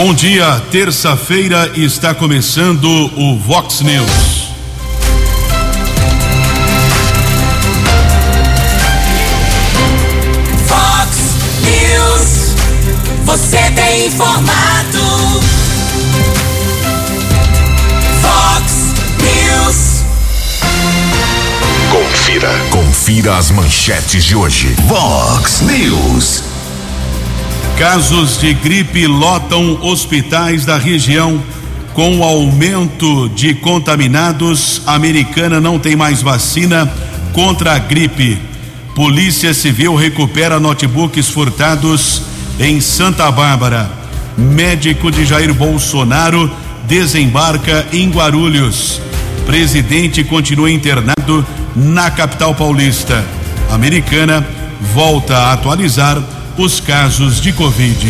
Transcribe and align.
Bom 0.00 0.14
dia, 0.14 0.62
terça-feira 0.70 1.72
está 1.74 2.14
começando 2.14 2.86
o 3.16 3.36
Vox 3.36 3.80
News. 3.80 4.52
Vox 10.68 11.18
News, 11.64 12.54
você 13.24 13.58
tem 13.72 14.06
informado. 14.06 15.00
Vox 18.22 18.94
News. 19.18 20.04
Confira. 21.90 22.50
Confira 22.70 23.36
as 23.36 23.50
manchetes 23.50 24.24
de 24.24 24.36
hoje. 24.36 24.76
Vox 24.86 25.60
News. 25.62 26.47
Casos 27.78 28.40
de 28.40 28.52
gripe 28.54 29.06
lotam 29.06 29.78
hospitais 29.80 30.66
da 30.66 30.76
região. 30.76 31.40
Com 31.94 32.18
o 32.18 32.24
aumento 32.24 33.28
de 33.28 33.54
contaminados, 33.54 34.82
a 34.84 34.94
americana 34.94 35.60
não 35.60 35.78
tem 35.78 35.94
mais 35.94 36.20
vacina 36.20 36.92
contra 37.32 37.74
a 37.74 37.78
gripe. 37.78 38.36
Polícia 38.96 39.54
Civil 39.54 39.94
recupera 39.94 40.58
notebooks 40.58 41.28
furtados 41.28 42.22
em 42.58 42.80
Santa 42.80 43.30
Bárbara. 43.30 43.88
Médico 44.36 45.08
de 45.08 45.24
Jair 45.24 45.54
Bolsonaro 45.54 46.50
desembarca 46.88 47.86
em 47.92 48.10
Guarulhos. 48.10 49.00
Presidente 49.46 50.24
continua 50.24 50.68
internado 50.68 51.46
na 51.76 52.10
capital 52.10 52.56
paulista. 52.56 53.24
Americana 53.70 54.44
volta 54.92 55.36
a 55.36 55.52
atualizar 55.52 56.20
os 56.58 56.78
casos 56.80 57.40
de 57.40 57.52
Covid. 57.52 58.04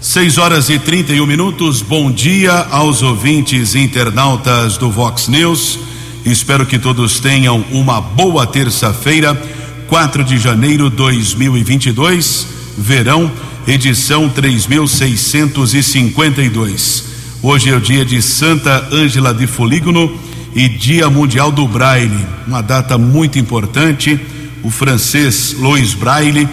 6 0.00 0.38
horas 0.38 0.70
e 0.70 0.78
31 0.78 1.26
minutos. 1.26 1.82
Bom 1.82 2.10
dia 2.10 2.66
aos 2.70 3.02
ouvintes 3.02 3.74
internautas 3.74 4.78
do 4.78 4.90
Vox 4.90 5.28
News. 5.28 5.78
Espero 6.24 6.64
que 6.64 6.78
todos 6.78 7.20
tenham 7.20 7.62
uma 7.72 8.00
boa 8.00 8.46
terça-feira, 8.46 9.38
4 9.86 10.24
de 10.24 10.38
janeiro 10.38 10.88
de 10.88 10.96
2022, 10.96 12.46
verão, 12.78 13.30
edição 13.66 14.30
3652. 14.30 17.04
Hoje 17.42 17.68
é 17.68 17.76
o 17.76 17.80
dia 17.80 18.02
de 18.02 18.22
Santa 18.22 18.88
Ângela 18.90 19.34
de 19.34 19.46
Folígono 19.46 20.18
e 20.54 20.70
Dia 20.70 21.10
Mundial 21.10 21.52
do 21.52 21.68
Braille, 21.68 22.26
uma 22.46 22.62
data 22.62 22.96
muito 22.96 23.38
importante. 23.38 24.18
O 24.62 24.70
francês 24.70 25.54
Louis 25.58 25.92
Braille 25.92 26.48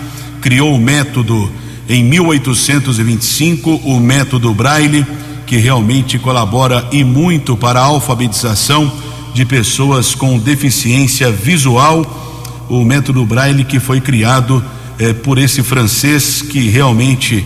criou 0.47 0.73
o 0.73 0.79
método 0.79 1.51
em 1.89 2.01
1825, 2.05 3.81
o 3.83 3.99
método 3.99 4.53
Braille, 4.53 5.05
que 5.45 5.57
realmente 5.57 6.17
colabora 6.17 6.87
e 6.89 7.03
muito 7.03 7.57
para 7.57 7.81
a 7.81 7.83
alfabetização 7.83 8.89
de 9.33 9.43
pessoas 9.43 10.15
com 10.15 10.39
deficiência 10.39 11.29
visual. 11.29 12.65
O 12.69 12.85
método 12.85 13.25
Braille 13.25 13.65
que 13.65 13.77
foi 13.77 13.99
criado 13.99 14.63
eh, 14.97 15.11
por 15.11 15.37
esse 15.37 15.61
francês 15.61 16.41
que 16.41 16.69
realmente 16.69 17.45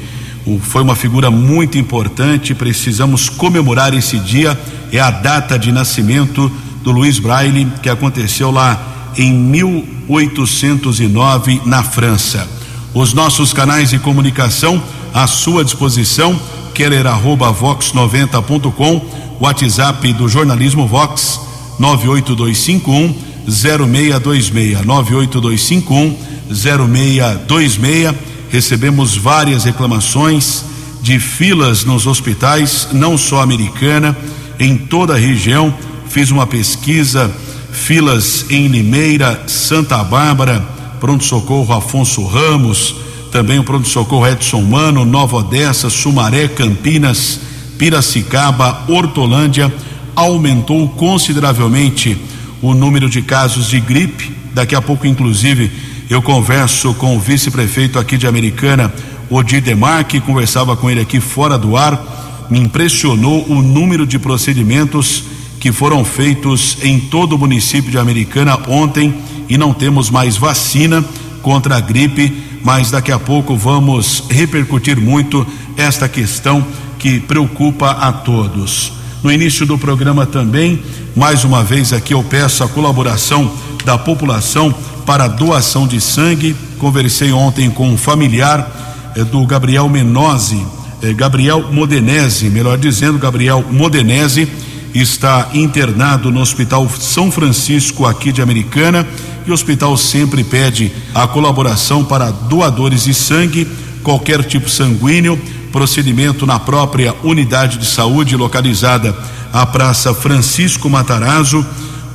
foi 0.61 0.83
uma 0.83 0.95
figura 0.95 1.31
muito 1.31 1.79
importante. 1.79 2.53
Precisamos 2.53 3.29
comemorar 3.29 3.95
esse 3.95 4.19
dia. 4.19 4.55
É 4.91 4.99
a 4.99 5.09
data 5.09 5.57
de 5.57 5.71
nascimento 5.71 6.51
do 6.83 6.91
Luiz 6.91 7.17
Braille, 7.17 7.67
que 7.81 7.89
aconteceu 7.89 8.51
lá 8.51 9.09
em 9.17 9.33
1809 9.33 11.61
na 11.65 11.81
França. 11.81 12.60
Os 12.93 13.13
nossos 13.13 13.53
canais 13.53 13.91
de 13.91 13.99
comunicação 13.99 14.81
à 15.13 15.25
sua 15.27 15.63
disposição, 15.63 16.39
querer 16.73 17.07
arroba 17.07 17.53
vox90.com, 17.53 19.01
WhatsApp 19.39 20.13
do 20.13 20.27
jornalismo 20.27 20.87
Vox 20.87 21.39
98251 21.79 23.15
0626 23.47 24.85
98251 24.85 26.15
0626 26.49 28.31
recebemos 28.51 29.15
várias 29.15 29.63
reclamações 29.63 30.65
de 31.01 31.17
filas 31.19 31.85
nos 31.85 32.05
hospitais, 32.05 32.89
não 32.91 33.17
só 33.17 33.41
americana, 33.41 34.15
em 34.59 34.77
toda 34.77 35.13
a 35.13 35.17
região. 35.17 35.73
Fiz 36.07 36.29
uma 36.29 36.45
pesquisa, 36.45 37.33
filas 37.71 38.45
em 38.49 38.67
Limeira, 38.67 39.43
Santa 39.47 40.03
Bárbara, 40.03 40.63
pronto-socorro 41.01 41.73
Afonso 41.73 42.23
Ramos, 42.23 42.93
também 43.31 43.57
o 43.57 43.63
pronto-socorro 43.63 44.27
Edson 44.27 44.61
Mano, 44.61 45.03
Nova 45.03 45.37
Odessa, 45.37 45.89
Sumaré, 45.89 46.47
Campinas, 46.47 47.39
Piracicaba, 47.75 48.83
Hortolândia, 48.87 49.73
aumentou 50.15 50.87
consideravelmente 50.89 52.15
o 52.61 52.75
número 52.75 53.09
de 53.09 53.23
casos 53.23 53.67
de 53.67 53.79
gripe. 53.79 54.31
Daqui 54.53 54.75
a 54.75 54.81
pouco, 54.81 55.07
inclusive, 55.07 55.71
eu 56.07 56.21
converso 56.21 56.93
com 56.93 57.17
o 57.17 57.19
vice-prefeito 57.19 57.97
aqui 57.97 58.15
de 58.15 58.27
Americana, 58.27 58.93
Odir 59.27 59.59
Demar, 59.59 60.03
que 60.03 60.19
conversava 60.19 60.77
com 60.77 60.87
ele 60.87 61.01
aqui 61.01 61.19
fora 61.19 61.57
do 61.57 61.75
ar. 61.75 62.47
Me 62.47 62.59
impressionou 62.59 63.43
o 63.49 63.63
número 63.63 64.05
de 64.05 64.19
procedimentos 64.19 65.23
que 65.59 65.71
foram 65.71 66.05
feitos 66.05 66.77
em 66.83 66.99
todo 66.99 67.33
o 67.33 67.39
município 67.39 67.89
de 67.89 67.97
Americana 67.97 68.59
ontem 68.67 69.15
e 69.51 69.57
não 69.57 69.73
temos 69.73 70.09
mais 70.09 70.37
vacina 70.37 71.03
contra 71.41 71.75
a 71.75 71.81
gripe, 71.81 72.41
mas 72.63 72.89
daqui 72.89 73.11
a 73.11 73.19
pouco 73.19 73.53
vamos 73.57 74.23
repercutir 74.29 74.97
muito 74.97 75.45
esta 75.75 76.07
questão 76.07 76.65
que 76.97 77.19
preocupa 77.19 77.91
a 77.91 78.13
todos. 78.13 78.93
No 79.21 79.29
início 79.29 79.65
do 79.65 79.77
programa 79.77 80.25
também, 80.25 80.81
mais 81.17 81.43
uma 81.43 81.65
vez 81.65 81.91
aqui 81.91 82.13
eu 82.13 82.23
peço 82.23 82.63
a 82.63 82.69
colaboração 82.69 83.51
da 83.83 83.97
população 83.97 84.73
para 85.05 85.27
doação 85.27 85.85
de 85.85 85.99
sangue. 85.99 86.55
Conversei 86.79 87.33
ontem 87.33 87.69
com 87.69 87.89
um 87.89 87.97
familiar 87.97 89.11
eh, 89.17 89.25
do 89.25 89.45
Gabriel 89.45 89.89
Menose, 89.89 90.65
eh, 91.03 91.11
Gabriel 91.11 91.73
Modenese, 91.73 92.49
melhor 92.49 92.77
dizendo, 92.77 93.19
Gabriel 93.19 93.65
Modenese 93.69 94.47
está 94.93 95.49
internado 95.53 96.31
no 96.31 96.41
Hospital 96.41 96.89
São 96.89 97.31
Francisco 97.31 98.05
aqui 98.05 98.31
de 98.31 98.41
Americana 98.41 99.07
e 99.45 99.51
o 99.51 99.53
hospital 99.53 99.95
sempre 99.97 100.43
pede 100.43 100.91
a 101.15 101.27
colaboração 101.27 102.03
para 102.03 102.31
doadores 102.31 103.05
de 103.05 103.13
sangue, 103.13 103.67
qualquer 104.03 104.43
tipo 104.43 104.69
sanguíneo, 104.69 105.39
procedimento 105.71 106.45
na 106.45 106.59
própria 106.59 107.15
unidade 107.23 107.77
de 107.77 107.85
saúde 107.85 108.35
localizada 108.35 109.15
à 109.53 109.65
Praça 109.65 110.13
Francisco 110.13 110.89
Matarazzo, 110.89 111.65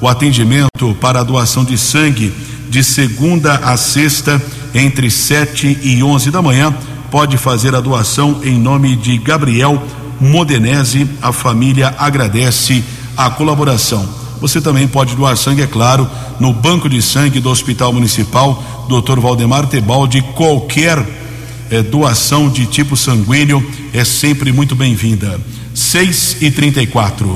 o 0.01 0.07
atendimento 0.07 0.95
para 1.01 1.21
a 1.21 1.25
doação 1.25 1.65
de 1.65 1.79
sangue 1.79 2.33
de 2.69 2.85
segunda 2.85 3.55
a 3.55 3.77
sexta, 3.77 4.43
entre 4.75 5.11
7 5.11 5.79
e 5.83 6.03
11 6.03 6.31
da 6.31 6.43
manhã. 6.43 6.75
Pode 7.11 7.39
fazer 7.39 7.75
a 7.75 7.81
doação 7.81 8.41
em 8.45 8.59
nome 8.59 8.97
de 8.97 9.17
Gabriel 9.17 9.83
Modenese. 10.21 11.09
A 11.21 11.33
família 11.33 11.95
agradece 11.99 12.85
a 13.17 13.31
colaboração. 13.31 14.09
Você 14.41 14.61
também 14.61 14.87
pode 14.87 15.15
doar 15.17 15.37
sangue, 15.37 15.63
é 15.63 15.67
claro, 15.67 16.09
no 16.39 16.53
Banco 16.53 16.89
de 16.89 17.01
Sangue 17.01 17.41
do 17.41 17.49
Hospital 17.49 17.93
Municipal, 17.93 18.63
Dr. 18.89 19.19
Valdemar 19.19 19.67
Tebaldi. 19.67 20.23
Qualquer 20.35 20.99
eh, 21.71 21.83
doação 21.83 22.49
de 22.49 22.67
tipo 22.67 22.97
sanguíneo 22.97 23.65
é 23.93 24.05
sempre 24.05 24.53
muito 24.53 24.75
bem-vinda. 24.75 25.41
6 25.75 26.39
e 26.41 26.51
34 26.51 27.27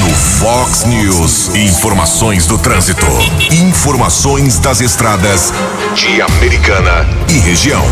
No 0.00 0.14
Fox 0.14 0.84
News, 0.84 1.54
informações 1.54 2.46
do 2.46 2.58
trânsito. 2.58 3.06
Informações 3.50 4.58
das 4.58 4.80
estradas 4.80 5.52
de 5.94 6.22
Americana 6.22 7.06
e 7.28 7.38
região. 7.38 7.84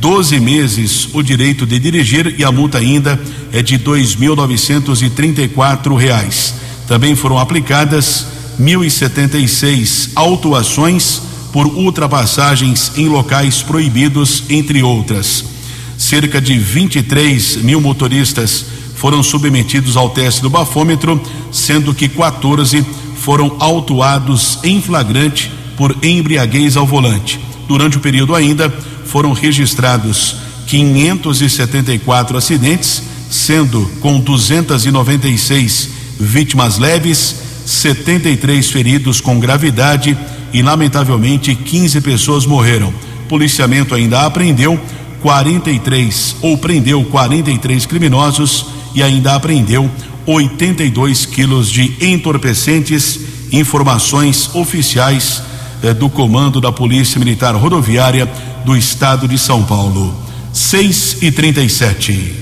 12 0.00 0.34
eh, 0.34 0.40
meses 0.40 1.08
o 1.12 1.22
direito 1.22 1.66
de 1.66 1.78
dirigir 1.78 2.34
e 2.38 2.44
a 2.44 2.52
multa 2.52 2.78
ainda 2.78 3.20
é 3.52 3.62
de 3.62 3.78
quatro 5.48 5.94
reais. 5.94 6.54
Também 6.86 7.14
foram 7.14 7.38
aplicadas 7.38 8.26
mil 8.58 8.84
e 8.84 8.90
setenta 8.90 9.38
e 9.38 9.48
seis 9.48 10.10
autuações 10.14 11.22
por 11.52 11.66
ultrapassagens 11.66 12.92
em 12.96 13.08
locais 13.08 13.62
proibidos, 13.62 14.44
entre 14.48 14.82
outras. 14.82 15.44
Cerca 15.98 16.40
de 16.40 16.58
23 16.58 17.56
mil 17.56 17.80
motoristas 17.80 18.64
foram 18.94 19.22
submetidos 19.22 19.96
ao 19.96 20.10
teste 20.10 20.40
do 20.42 20.50
bafômetro, 20.50 21.20
sendo 21.50 21.94
que 21.94 22.08
14 22.08 22.84
foram 23.22 23.54
autuados 23.60 24.58
em 24.64 24.82
flagrante 24.82 25.48
por 25.76 25.96
embriaguez 26.02 26.76
ao 26.76 26.84
volante. 26.84 27.38
Durante 27.68 27.96
o 27.96 28.00
período 28.00 28.34
ainda 28.34 28.68
foram 29.06 29.32
registrados 29.32 30.36
574 30.66 32.36
acidentes, 32.36 33.00
sendo 33.30 33.88
com 34.00 34.18
296 34.18 35.88
vítimas 36.18 36.78
leves, 36.78 37.36
73 37.64 38.68
feridos 38.68 39.20
com 39.20 39.38
gravidade 39.38 40.18
e 40.52 40.60
lamentavelmente 40.60 41.54
15 41.54 42.00
pessoas 42.00 42.44
morreram. 42.44 42.92
Policiamento 43.28 43.94
ainda 43.94 44.26
apreendeu 44.26 44.80
43 45.20 46.36
ou 46.42 46.58
prendeu 46.58 47.04
43 47.04 47.86
criminosos 47.86 48.66
e 48.96 49.02
ainda 49.02 49.36
apreendeu 49.36 49.88
82 50.26 51.26
quilos 51.26 51.70
de 51.70 51.96
entorpecentes. 52.00 53.20
Informações 53.52 54.54
oficiais 54.54 55.42
eh, 55.82 55.92
do 55.92 56.08
comando 56.08 56.60
da 56.60 56.72
Polícia 56.72 57.18
Militar 57.18 57.54
Rodoviária 57.54 58.30
do 58.64 58.76
Estado 58.76 59.28
de 59.28 59.38
São 59.38 59.64
Paulo. 59.64 60.14
6 60.52 61.22
e 61.22 61.30
37. 61.30 62.34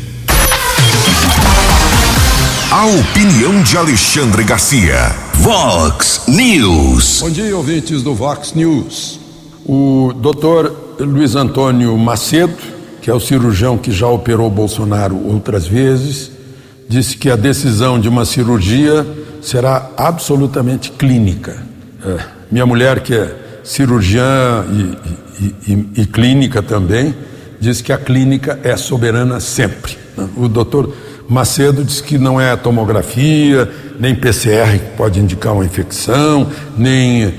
A 2.71 2.87
opinião 2.87 3.62
de 3.62 3.77
Alexandre 3.77 4.44
Garcia. 4.44 5.15
Vox 5.35 6.23
News. 6.29 7.21
Bom 7.21 7.31
dia, 7.31 7.56
ouvintes 7.56 8.03
do 8.03 8.15
Vox 8.15 8.53
News. 8.55 9.19
O 9.65 10.12
doutor 10.17 10.97
Luiz 11.00 11.35
Antônio 11.35 11.97
Macedo, 11.97 12.56
que 13.00 13.11
é 13.11 13.15
o 13.15 13.21
cirurgião 13.21 13.79
que 13.79 13.91
já 13.91 14.06
operou 14.06 14.50
Bolsonaro 14.50 15.17
outras 15.26 15.67
vezes, 15.67 16.31
disse 16.90 17.16
que 17.16 17.31
a 17.31 17.37
decisão 17.37 18.00
de 18.00 18.08
uma 18.08 18.25
cirurgia 18.25 19.06
será 19.40 19.90
absolutamente 19.96 20.90
clínica. 20.90 21.56
É, 22.04 22.19
minha 22.50 22.66
mulher, 22.66 22.98
que 22.98 23.14
é 23.14 23.32
cirurgiã 23.62 24.64
e, 24.69 25.44
e, 25.44 25.72
e, 25.72 26.02
e, 26.02 26.06
clínica 26.06 26.60
também, 26.60 27.14
diz 27.60 27.81
que 27.81 27.92
a 27.92 27.96
clínica 27.96 28.58
é 28.64 28.76
soberana 28.76 29.38
sempre. 29.38 29.96
O 30.37 30.48
doutor 30.48 30.92
Macedo 31.28 31.84
diz 31.84 32.00
que 32.00 32.19
não 32.19 32.40
é 32.40 32.56
tomografia, 32.56 33.70
nem 34.00 34.12
PCR 34.12 34.76
que 34.76 34.96
pode 34.96 35.20
indicar 35.20 35.52
uma 35.52 35.64
infecção, 35.64 36.50
nem 36.76 37.26
uh, 37.26 37.32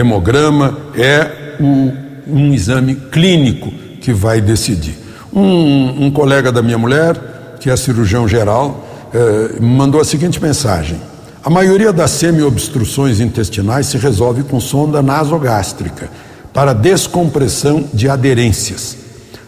hemograma, 0.00 0.74
é 0.96 1.56
o, 1.60 1.92
um 2.26 2.54
exame 2.54 2.94
clínico 2.94 3.70
que 4.00 4.14
vai 4.14 4.40
decidir. 4.40 4.96
Um, 5.34 6.06
um, 6.06 6.10
colega 6.10 6.50
da 6.50 6.62
minha 6.62 6.78
mulher, 6.78 7.56
que 7.60 7.68
é 7.68 7.76
cirurgião 7.76 8.26
geral, 8.26 8.85
uh, 9.14 9.62
mandou 9.62 10.00
a 10.00 10.04
seguinte 10.04 10.42
mensagem: 10.42 11.00
a 11.42 11.50
maioria 11.50 11.92
das 11.92 12.10
semiobstruções 12.10 13.20
intestinais 13.20 13.86
se 13.86 13.98
resolve 13.98 14.42
com 14.42 14.58
sonda 14.58 15.02
nasogástrica 15.02 16.10
para 16.52 16.72
descompressão 16.72 17.84
de 17.92 18.08
aderências. 18.08 18.96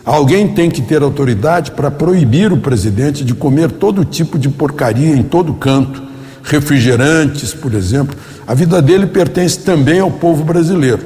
Alguém 0.04 0.48
tem 0.48 0.70
que 0.70 0.80
ter 0.80 1.02
autoridade 1.02 1.72
para 1.72 1.90
proibir 1.90 2.52
o 2.52 2.58
presidente 2.58 3.24
de 3.24 3.34
comer 3.34 3.70
todo 3.72 4.04
tipo 4.04 4.38
de 4.38 4.48
porcaria 4.48 5.14
em 5.14 5.22
todo 5.22 5.52
canto, 5.54 6.02
refrigerantes, 6.42 7.52
por 7.52 7.74
exemplo. 7.74 8.16
A 8.46 8.54
vida 8.54 8.80
dele 8.80 9.06
pertence 9.06 9.58
também 9.58 10.00
ao 10.00 10.10
povo 10.10 10.44
brasileiro. 10.44 11.00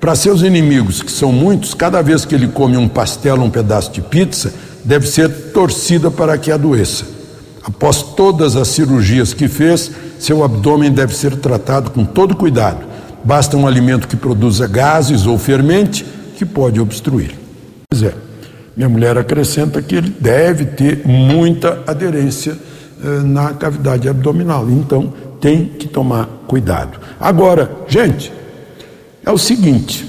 Para 0.00 0.14
seus 0.14 0.42
inimigos, 0.42 1.02
que 1.02 1.10
são 1.10 1.32
muitos, 1.32 1.72
cada 1.72 2.02
vez 2.02 2.24
que 2.24 2.34
ele 2.34 2.48
come 2.48 2.76
um 2.76 2.88
pastel, 2.88 3.36
um 3.36 3.48
pedaço 3.48 3.90
de 3.92 4.02
pizza, 4.02 4.52
deve 4.84 5.06
ser 5.06 5.28
torcida 5.52 6.10
para 6.10 6.36
que 6.36 6.52
adoeça. 6.52 7.15
Após 7.66 8.00
todas 8.00 8.54
as 8.54 8.68
cirurgias 8.68 9.34
que 9.34 9.48
fez, 9.48 9.90
seu 10.20 10.44
abdômen 10.44 10.92
deve 10.92 11.14
ser 11.16 11.34
tratado 11.36 11.90
com 11.90 12.04
todo 12.04 12.36
cuidado. 12.36 12.86
Basta 13.24 13.56
um 13.56 13.66
alimento 13.66 14.06
que 14.06 14.14
produza 14.14 14.68
gases 14.68 15.26
ou 15.26 15.36
fermente 15.36 16.06
que 16.36 16.46
pode 16.46 16.80
obstruir. 16.80 17.34
Pois 17.90 18.04
é. 18.04 18.14
Minha 18.76 18.88
mulher 18.88 19.18
acrescenta 19.18 19.82
que 19.82 19.96
ele 19.96 20.10
deve 20.20 20.66
ter 20.66 21.04
muita 21.06 21.82
aderência 21.86 22.56
eh, 23.02 23.22
na 23.24 23.54
cavidade 23.54 24.08
abdominal, 24.08 24.68
então 24.70 25.12
tem 25.40 25.64
que 25.64 25.88
tomar 25.88 26.26
cuidado. 26.46 27.00
Agora, 27.18 27.70
gente, 27.88 28.30
é 29.24 29.30
o 29.32 29.38
seguinte: 29.38 30.06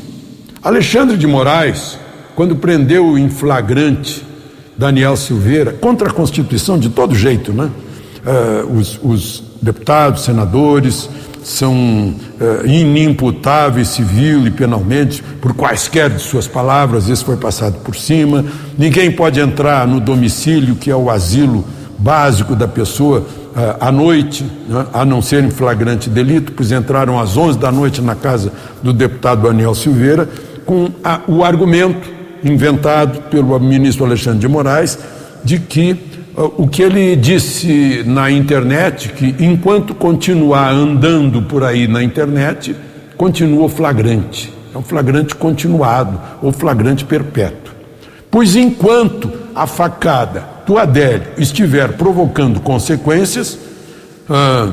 Alexandre 0.62 1.18
de 1.18 1.26
Moraes, 1.26 1.98
quando 2.36 2.58
prendeu 2.58 3.18
em 3.18 3.30
flagrante 3.30 4.24
Daniel 4.78 5.16
Silveira, 5.16 5.74
contra 5.74 6.10
a 6.10 6.14
Constituição 6.14 6.78
de 6.78 6.90
todo 6.90 7.16
jeito, 7.16 7.52
né? 7.52 7.70
Eh, 8.26 8.66
os, 8.78 9.00
os 9.02 9.44
deputados, 9.62 10.24
senadores, 10.24 11.10
são 11.48 11.74
uh, 11.74 12.68
inimputáveis 12.68 13.88
civil 13.88 14.46
e 14.46 14.52
penalmente 14.52 15.24
por 15.42 15.54
quaisquer 15.54 16.10
de 16.10 16.22
suas 16.22 16.46
palavras, 16.46 17.08
isso 17.08 17.24
foi 17.24 17.38
passado 17.38 17.80
por 17.86 17.96
cima. 17.96 18.44
Ninguém 18.78 19.10
pode 19.10 19.40
entrar 19.40 19.88
no 19.88 20.02
domicílio, 20.02 20.76
que 20.76 20.92
é 20.92 20.96
o 20.96 21.10
asilo 21.10 21.64
básico 21.98 22.54
da 22.54 22.68
pessoa, 22.68 23.20
uh, 23.20 23.78
à 23.80 23.90
noite, 23.94 24.44
né, 24.68 24.88
a 24.94 25.06
não 25.06 25.22
ser 25.22 25.42
em 25.42 25.50
flagrante 25.50 26.10
delito, 26.10 26.52
pois 26.52 26.70
entraram 26.74 27.18
às 27.18 27.38
11 27.38 27.58
da 27.58 27.72
noite 27.72 28.02
na 28.02 28.14
casa 28.14 28.52
do 28.84 28.92
deputado 28.92 29.44
Daniel 29.44 29.74
Silveira, 29.74 30.28
com 30.66 30.90
a, 31.02 31.22
o 31.30 31.46
argumento 31.46 32.17
inventado 32.44 33.24
pelo 33.30 33.60
ministro 33.60 34.06
Alexandre 34.06 34.40
de 34.40 34.48
Moraes 34.48 34.98
de 35.44 35.60
que 35.60 35.98
o 36.38 36.68
que 36.68 36.84
ele 36.84 37.16
disse 37.16 38.04
na 38.06 38.30
internet, 38.30 39.10
que 39.10 39.36
enquanto 39.40 39.96
continuar 39.96 40.72
andando 40.72 41.42
por 41.42 41.64
aí 41.64 41.88
na 41.88 42.04
internet, 42.04 42.76
continua 43.18 43.68
flagrante. 43.68 44.54
É 44.74 44.78
um 44.78 44.84
flagrante 44.84 45.34
continuado 45.34 46.22
ou 46.42 46.52
flagrante 46.52 47.04
perpétuo. 47.04 47.74
Pois 48.30 48.56
enquanto 48.56 49.32
a 49.56 49.66
facada 49.66 50.44
do 50.66 50.78
Adélio 50.78 51.28
estiver 51.40 51.94
provocando 51.94 52.60
consequências, 52.60 53.58
ah, 54.30 54.72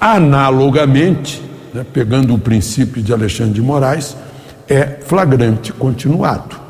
analogamente, 0.00 1.42
né, 1.74 1.84
pegando 1.92 2.34
o 2.34 2.38
princípio 2.38 3.02
de 3.02 3.12
Alexandre 3.12 3.52
de 3.52 3.60
Moraes, 3.60 4.16
é 4.66 4.98
flagrante 5.04 5.72
continuado. 5.74 6.65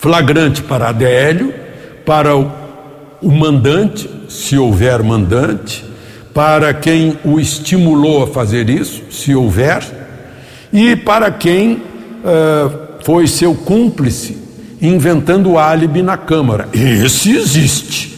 Flagrante 0.00 0.62
para 0.62 0.88
Adélio, 0.88 1.54
para 2.04 2.36
o 2.36 2.60
o 3.22 3.30
mandante, 3.30 4.08
se 4.28 4.56
houver 4.56 5.02
mandante, 5.02 5.84
para 6.32 6.72
quem 6.72 7.18
o 7.24 7.38
estimulou 7.38 8.22
a 8.22 8.26
fazer 8.26 8.70
isso, 8.70 9.02
se 9.10 9.34
houver, 9.34 9.82
e 10.72 10.96
para 10.96 11.30
quem 11.30 11.74
uh, 11.74 13.02
foi 13.04 13.26
seu 13.26 13.54
cúmplice 13.54 14.38
inventando 14.80 15.58
álibi 15.58 16.02
na 16.02 16.16
Câmara. 16.16 16.68
Esse 16.72 17.36
existe, 17.36 18.16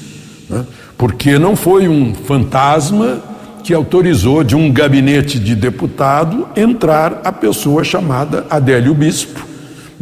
né? 0.48 0.64
porque 0.96 1.38
não 1.38 1.56
foi 1.56 1.88
um 1.88 2.14
fantasma 2.14 3.20
que 3.64 3.74
autorizou 3.74 4.44
de 4.44 4.54
um 4.54 4.70
gabinete 4.70 5.38
de 5.38 5.54
deputado 5.54 6.46
entrar 6.54 7.20
a 7.24 7.32
pessoa 7.32 7.82
chamada 7.82 8.46
Adélio 8.50 8.94
Bispo, 8.94 9.40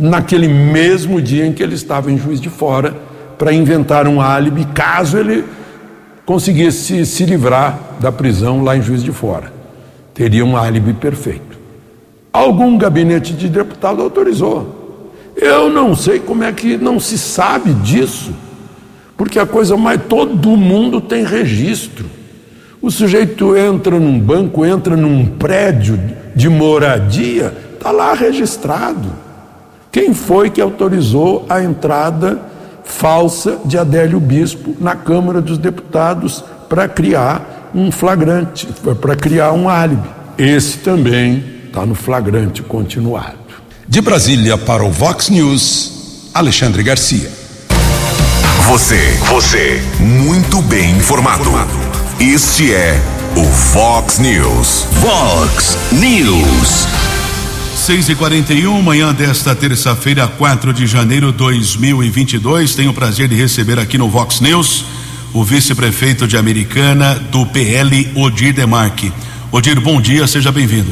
naquele 0.00 0.49
mesmo 0.49 1.21
dia 1.21 1.47
em 1.47 1.52
que 1.52 1.62
ele 1.62 1.75
estava 1.75 2.11
em 2.11 2.19
Juiz 2.19 2.40
de 2.40 2.49
Fora, 2.49 2.97
para 3.38 3.52
inventar 3.52 4.09
um 4.09 4.21
álibi, 4.21 4.64
caso 4.75 5.19
ele 5.19 5.45
conseguisse 6.25 7.04
se 7.04 7.25
livrar 7.25 7.78
da 8.00 8.11
prisão 8.11 8.62
lá 8.64 8.76
em 8.76 8.83
Juiz 8.83 9.02
de 9.02 9.12
Fora. 9.12 9.52
Teria 10.14 10.45
um 10.45 10.57
álibi 10.57 10.95
perfeito. 10.95 11.59
Algum 12.33 12.78
gabinete 12.78 13.33
de 13.33 13.49
deputado 13.49 14.02
autorizou. 14.02 15.12
Eu 15.37 15.71
não 15.71 15.95
sei 15.95 16.19
como 16.19 16.45
é 16.45 16.52
que 16.52 16.76
não 16.76 17.00
se 17.00 17.19
sabe 17.19 17.73
disso, 17.75 18.33
porque 19.16 19.38
a 19.38 19.47
coisa 19.47 19.76
mais. 19.76 20.00
Todo 20.09 20.57
mundo 20.57 21.00
tem 21.00 21.25
registro. 21.25 22.07
O 22.80 22.90
sujeito 22.90 23.57
entra 23.57 23.99
num 23.99 24.19
banco, 24.19 24.64
entra 24.64 24.97
num 24.97 25.26
prédio 25.26 25.99
de 26.35 26.49
moradia, 26.49 27.54
está 27.75 27.90
lá 27.90 28.14
registrado. 28.14 29.29
Quem 29.92 30.14
foi 30.14 30.50
que 30.50 30.61
autorizou 30.61 31.44
a 31.49 31.62
entrada 31.62 32.40
falsa 32.85 33.59
de 33.64 33.76
Adélio 33.76 34.20
Bispo 34.20 34.76
na 34.80 34.94
Câmara 34.94 35.40
dos 35.40 35.59
Deputados 35.59 36.44
para 36.68 36.87
criar 36.87 37.70
um 37.75 37.90
flagrante, 37.90 38.68
para 39.00 39.16
criar 39.16 39.52
um 39.52 39.68
álibi? 39.68 40.09
Esse 40.38 40.78
também 40.78 41.44
está 41.66 41.85
no 41.85 41.94
flagrante 41.94 42.62
continuado. 42.62 43.38
De 43.88 44.00
Brasília 44.00 44.56
para 44.56 44.85
o 44.85 44.90
Vox 44.90 45.28
News, 45.28 46.30
Alexandre 46.32 46.85
Garcia. 46.85 47.30
Você, 48.68 49.18
você, 49.28 49.82
muito 49.99 50.62
bem 50.62 50.92
informado. 50.92 51.50
Este 52.20 52.73
é 52.73 53.00
o 53.37 53.44
Fox 53.44 54.20
News. 54.20 54.87
Fox 55.00 55.76
News. 55.90 57.00
6 57.80 58.10
e 58.10 58.14
41 58.14 58.82
manhã 58.82 59.12
desta 59.14 59.54
terça-feira, 59.54 60.28
4 60.28 60.70
de 60.70 60.87
janeiro 60.87 61.32
de 61.32 61.38
2022. 61.38 62.75
Tenho 62.75 62.90
o 62.90 62.94
prazer 62.94 63.26
de 63.26 63.34
receber 63.34 63.78
aqui 63.78 63.96
no 63.96 64.06
Vox 64.06 64.38
News 64.40 64.84
o 65.32 65.42
vice-prefeito 65.42 66.28
de 66.28 66.37
Americana 66.37 67.14
do 67.14 67.46
PL, 67.46 68.12
Odir 68.14 68.52
Demarque. 68.52 69.10
Odir, 69.50 69.80
bom 69.80 69.99
dia, 69.99 70.26
seja 70.26 70.52
bem-vindo. 70.52 70.90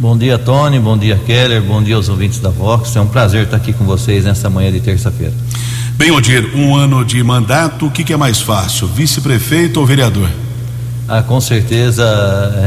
Bom 0.00 0.18
dia, 0.18 0.36
Tony. 0.36 0.80
Bom 0.80 0.98
dia, 0.98 1.16
Keller. 1.24 1.62
Bom 1.62 1.80
dia 1.80 1.94
aos 1.94 2.08
ouvintes 2.08 2.40
da 2.40 2.50
Vox. 2.50 2.96
É 2.96 3.00
um 3.00 3.06
prazer 3.06 3.44
estar 3.44 3.56
aqui 3.56 3.72
com 3.72 3.84
vocês 3.84 4.24
nesta 4.24 4.50
manhã 4.50 4.72
de 4.72 4.80
terça-feira. 4.80 5.32
Bem, 5.96 6.10
Odir, 6.10 6.50
um 6.56 6.74
ano 6.74 7.04
de 7.04 7.22
mandato, 7.22 7.86
o 7.86 7.90
que, 7.92 8.02
que 8.02 8.12
é 8.12 8.16
mais 8.16 8.40
fácil, 8.40 8.88
vice-prefeito 8.88 9.78
ou 9.78 9.86
vereador? 9.86 10.28
Ah, 11.08 11.22
com 11.22 11.40
certeza 11.40 12.04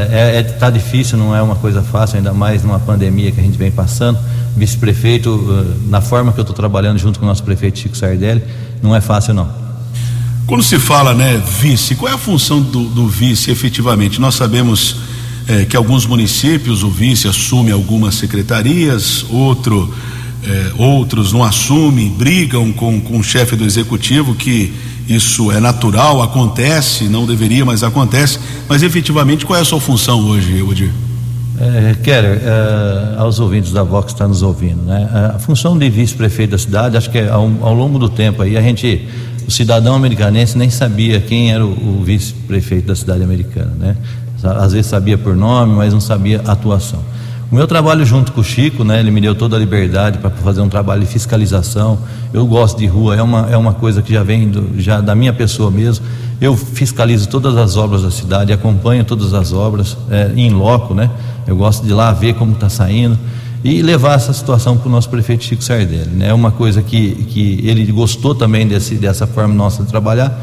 é, 0.09 0.39
é, 0.39 0.43
tá 0.43 0.71
difícil, 0.71 1.15
não 1.15 1.35
é 1.35 1.43
uma 1.43 1.55
coisa 1.55 1.83
fácil, 1.83 2.17
ainda 2.17 2.33
mais 2.33 2.63
numa 2.63 2.79
pandemia 2.79 3.31
que 3.31 3.39
a 3.39 3.43
gente 3.43 3.55
vem 3.55 3.69
passando. 3.69 4.17
Vice-prefeito, 4.57 5.75
na 5.87 6.01
forma 6.01 6.33
que 6.33 6.39
eu 6.39 6.41
estou 6.41 6.55
trabalhando 6.55 6.97
junto 6.97 7.19
com 7.19 7.25
o 7.25 7.29
nosso 7.29 7.43
prefeito 7.43 7.77
Chico 7.77 7.95
Sardelli, 7.95 8.43
não 8.81 8.95
é 8.95 8.99
fácil 8.99 9.35
não. 9.35 9.47
Quando 10.47 10.63
se 10.63 10.79
fala, 10.79 11.13
né, 11.13 11.39
vice, 11.61 11.93
qual 11.93 12.11
é 12.11 12.15
a 12.15 12.17
função 12.17 12.59
do, 12.59 12.85
do 12.85 13.07
vice 13.07 13.51
efetivamente? 13.51 14.19
Nós 14.19 14.33
sabemos 14.33 14.97
é, 15.47 15.63
que 15.65 15.77
alguns 15.77 16.07
municípios 16.07 16.81
o 16.81 16.89
vice 16.89 17.27
assume 17.27 17.71
algumas 17.71 18.15
secretarias, 18.15 19.23
outro, 19.29 19.93
é, 20.43 20.71
outros 20.77 21.31
não 21.31 21.43
assumem, 21.43 22.09
brigam 22.09 22.73
com, 22.73 22.99
com 22.99 23.19
o 23.19 23.23
chefe 23.23 23.55
do 23.55 23.63
executivo 23.63 24.33
que 24.33 24.73
isso 25.07 25.51
é 25.51 25.59
natural, 25.59 26.21
acontece, 26.21 27.05
não 27.05 27.25
deveria, 27.25 27.65
mas 27.65 27.83
acontece. 27.83 28.39
Mas 28.67 28.83
efetivamente, 28.83 29.45
qual 29.45 29.57
é 29.57 29.61
a 29.61 29.65
sua 29.65 29.79
função 29.79 30.19
hoje, 30.21 30.61
Odir? 30.61 30.91
É, 31.59 31.95
Keller, 32.01 32.41
é, 32.43 33.19
aos 33.19 33.39
ouvintes 33.39 33.71
da 33.71 33.83
Vox 33.83 34.07
que 34.07 34.11
estão 34.13 34.27
nos 34.27 34.41
ouvindo, 34.41 34.81
né? 34.81 35.31
A 35.35 35.37
função 35.37 35.77
de 35.77 35.87
vice-prefeito 35.89 36.51
da 36.51 36.57
cidade, 36.57 36.97
acho 36.97 37.09
que 37.09 37.19
é 37.19 37.29
ao, 37.29 37.51
ao, 37.61 37.73
longo 37.73 37.99
do 37.99 38.09
tempo 38.09 38.41
aí, 38.41 38.57
a 38.57 38.61
gente, 38.61 39.07
o 39.47 39.51
cidadão 39.51 39.93
americanense 39.93 40.57
nem 40.57 40.71
sabia 40.71 41.19
quem 41.19 41.51
era 41.51 41.63
o, 41.63 41.69
o 41.69 42.03
vice-prefeito 42.03 42.87
da 42.87 42.95
cidade 42.95 43.23
americana, 43.23 43.73
né? 43.77 43.95
Às 44.43 44.73
vezes 44.73 44.87
sabia 44.87 45.19
por 45.19 45.35
nome, 45.35 45.75
mas 45.75 45.93
não 45.93 46.01
sabia 46.01 46.41
atuação. 46.47 47.03
O 47.51 47.55
meu 47.55 47.67
trabalho 47.67 48.05
junto 48.05 48.31
com 48.31 48.39
o 48.39 48.43
Chico, 48.43 48.85
né, 48.85 49.01
ele 49.01 49.11
me 49.11 49.19
deu 49.19 49.35
toda 49.35 49.57
a 49.57 49.59
liberdade 49.59 50.19
para 50.19 50.29
fazer 50.29 50.61
um 50.61 50.69
trabalho 50.69 51.01
de 51.01 51.07
fiscalização. 51.07 51.99
Eu 52.33 52.45
gosto 52.45 52.77
de 52.77 52.87
rua, 52.87 53.17
é 53.17 53.21
uma, 53.21 53.49
é 53.51 53.57
uma 53.57 53.73
coisa 53.73 54.01
que 54.01 54.13
já 54.13 54.23
vem 54.23 54.47
do, 54.47 54.79
já 54.79 55.01
da 55.01 55.13
minha 55.13 55.33
pessoa 55.33 55.69
mesmo. 55.69 56.05
Eu 56.39 56.55
fiscalizo 56.55 57.27
todas 57.27 57.57
as 57.57 57.75
obras 57.75 58.03
da 58.03 58.09
cidade, 58.09 58.53
acompanho 58.53 59.03
todas 59.03 59.33
as 59.33 59.51
obras 59.51 59.97
é, 60.09 60.31
em 60.33 60.49
loco, 60.49 60.93
né? 60.93 61.09
Eu 61.45 61.57
gosto 61.57 61.83
de 61.83 61.89
ir 61.89 61.93
lá 61.93 62.13
ver 62.13 62.35
como 62.35 62.53
está 62.53 62.69
saindo 62.69 63.19
e 63.63 63.81
levar 63.81 64.15
essa 64.15 64.31
situação 64.31 64.77
para 64.77 64.87
o 64.87 64.91
nosso 64.91 65.09
prefeito 65.09 65.43
Chico 65.43 65.61
Sardelli. 65.61 66.09
Né? 66.09 66.29
É 66.29 66.33
uma 66.33 66.51
coisa 66.51 66.81
que, 66.81 67.15
que 67.25 67.59
ele 67.67 67.85
gostou 67.91 68.33
também 68.33 68.65
desse, 68.65 68.95
dessa 68.95 69.27
forma 69.27 69.53
nossa 69.53 69.83
de 69.83 69.89
trabalhar 69.89 70.39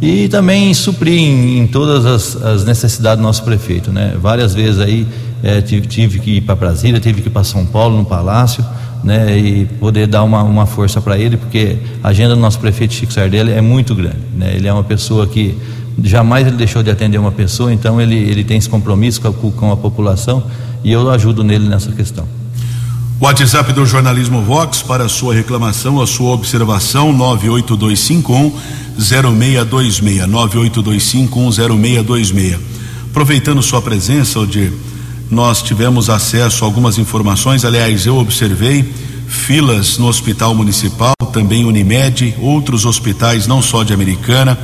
e 0.00 0.28
também 0.28 0.72
suprir 0.74 1.18
em, 1.18 1.60
em 1.60 1.66
todas 1.66 2.04
as, 2.04 2.42
as, 2.42 2.64
necessidades 2.64 3.18
do 3.18 3.22
nosso 3.22 3.42
prefeito. 3.42 3.90
Né? 3.90 4.16
Várias 4.20 4.54
vezes 4.54 4.80
aí 4.80 5.06
é, 5.42 5.60
tive, 5.60 5.86
tive, 5.86 6.18
que 6.18 6.30
ir 6.38 6.40
para 6.40 6.54
Brasília, 6.54 7.00
tive 7.00 7.22
que 7.22 7.28
ir 7.28 7.30
para 7.30 7.44
São 7.44 7.64
Paulo, 7.64 7.96
no 7.96 8.04
Palácio, 8.04 8.64
né, 9.02 9.38
e 9.38 9.64
poder 9.64 10.06
dar 10.06 10.22
uma, 10.24 10.42
uma 10.42 10.66
força 10.66 11.00
para 11.00 11.18
ele, 11.18 11.36
porque 11.36 11.76
a 12.02 12.08
agenda 12.08 12.34
do 12.34 12.40
nosso 12.40 12.58
prefeito 12.58 12.94
Chico 12.94 13.12
Sardelli 13.12 13.52
é 13.52 13.60
muito 13.60 13.94
grande. 13.94 14.18
Né, 14.36 14.54
ele 14.54 14.66
é 14.66 14.72
uma 14.72 14.84
pessoa 14.84 15.26
que 15.26 15.56
jamais 16.02 16.46
ele 16.46 16.56
deixou 16.56 16.82
de 16.82 16.90
atender 16.90 17.18
uma 17.18 17.32
pessoa, 17.32 17.72
então 17.72 18.00
ele, 18.00 18.16
ele 18.16 18.44
tem 18.44 18.58
esse 18.58 18.68
compromisso 18.68 19.20
com 19.20 19.28
a, 19.28 19.32
com 19.52 19.72
a 19.72 19.76
população 19.76 20.44
e 20.84 20.92
eu 20.92 21.10
ajudo 21.10 21.42
nele 21.42 21.68
nessa 21.68 21.90
questão. 21.92 22.26
WhatsApp 23.20 23.72
do 23.72 23.84
Jornalismo 23.84 24.42
Vox 24.42 24.80
para 24.80 25.08
sua 25.08 25.34
reclamação, 25.34 26.00
a 26.00 26.06
sua 26.06 26.30
observação, 26.30 27.12
98251 27.12 28.52
0626. 28.96 30.26
98251 30.28 31.50
0626. 31.50 32.60
Aproveitando 33.10 33.60
sua 33.60 33.82
presença, 33.82 34.38
Odir, 34.38 34.72
nós 35.30 35.62
tivemos 35.62 36.08
acesso 36.08 36.64
a 36.64 36.66
algumas 36.66 36.98
informações, 36.98 37.64
aliás, 37.64 38.06
eu 38.06 38.16
observei 38.16 38.82
filas 39.26 39.98
no 39.98 40.06
Hospital 40.06 40.54
Municipal, 40.54 41.14
também 41.32 41.64
Unimed, 41.64 42.34
outros 42.40 42.86
hospitais, 42.86 43.46
não 43.46 43.60
só 43.60 43.82
de 43.82 43.92
Americana, 43.92 44.58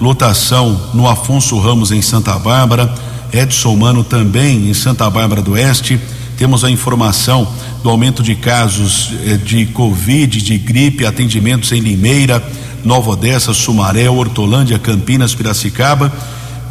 lotação 0.00 0.90
no 0.92 1.08
Afonso 1.08 1.58
Ramos 1.58 1.92
em 1.92 2.02
Santa 2.02 2.36
Bárbara, 2.38 2.92
Edson 3.32 3.76
Mano 3.76 4.02
também 4.02 4.68
em 4.68 4.74
Santa 4.74 5.08
Bárbara 5.08 5.40
do 5.40 5.52
Oeste. 5.52 6.00
Temos 6.36 6.64
a 6.64 6.70
informação 6.70 7.46
do 7.82 7.90
aumento 7.90 8.22
de 8.22 8.34
casos 8.34 9.12
eh, 9.24 9.36
de 9.36 9.66
Covid, 9.66 10.40
de 10.40 10.56
gripe, 10.56 11.04
atendimentos 11.04 11.72
em 11.72 11.80
Limeira, 11.80 12.42
Nova 12.84 13.10
Odessa, 13.10 13.52
Sumaré, 13.52 14.08
Hortolândia, 14.08 14.78
Campinas, 14.78 15.34
Piracicaba 15.34 16.12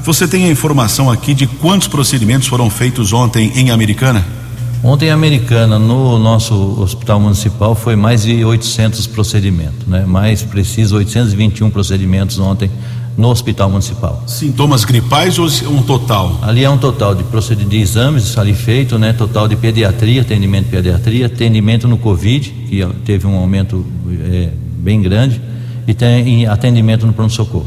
você 0.03 0.27
tem 0.27 0.45
a 0.45 0.49
informação 0.49 1.09
aqui 1.09 1.33
de 1.33 1.47
quantos 1.47 1.87
procedimentos 1.87 2.47
foram 2.47 2.69
feitos 2.69 3.13
ontem 3.13 3.51
em 3.55 3.71
Americana? 3.71 4.25
Ontem 4.83 5.07
em 5.07 5.11
Americana, 5.11 5.79
no 5.79 6.19
nosso 6.19 6.53
hospital 6.79 7.19
municipal, 7.19 7.73
foi 7.73 7.95
mais 7.95 8.23
de 8.23 8.45
800 8.45 9.07
procedimentos, 9.07 9.87
né? 9.87 10.05
Mais 10.05 10.43
preciso, 10.43 10.97
821 10.97 11.69
procedimentos 11.69 12.37
ontem 12.37 12.69
no 13.17 13.29
hospital 13.29 13.69
municipal. 13.69 14.23
Sintomas 14.27 14.85
gripais 14.85 15.39
ou 15.39 15.47
um 15.69 15.81
total? 15.81 16.39
Ali 16.43 16.63
é 16.63 16.69
um 16.69 16.77
total 16.77 17.15
de 17.15 17.23
procedimentos 17.23 17.71
de 17.71 17.81
exames 17.81 18.37
ali 18.37 18.53
feito, 18.53 18.99
né? 18.99 19.11
Total 19.13 19.47
de 19.47 19.55
pediatria, 19.55 20.21
atendimento 20.21 20.65
de 20.65 20.71
pediatria, 20.71 21.25
atendimento 21.25 21.87
no 21.87 21.97
Covid, 21.97 22.49
que 22.69 22.85
teve 23.03 23.25
um 23.25 23.35
aumento 23.35 23.83
é, 24.31 24.49
bem 24.77 25.01
grande, 25.01 25.41
e 25.87 25.93
tem 25.93 26.45
atendimento 26.45 27.07
no 27.07 27.13
pronto-socorro. 27.13 27.65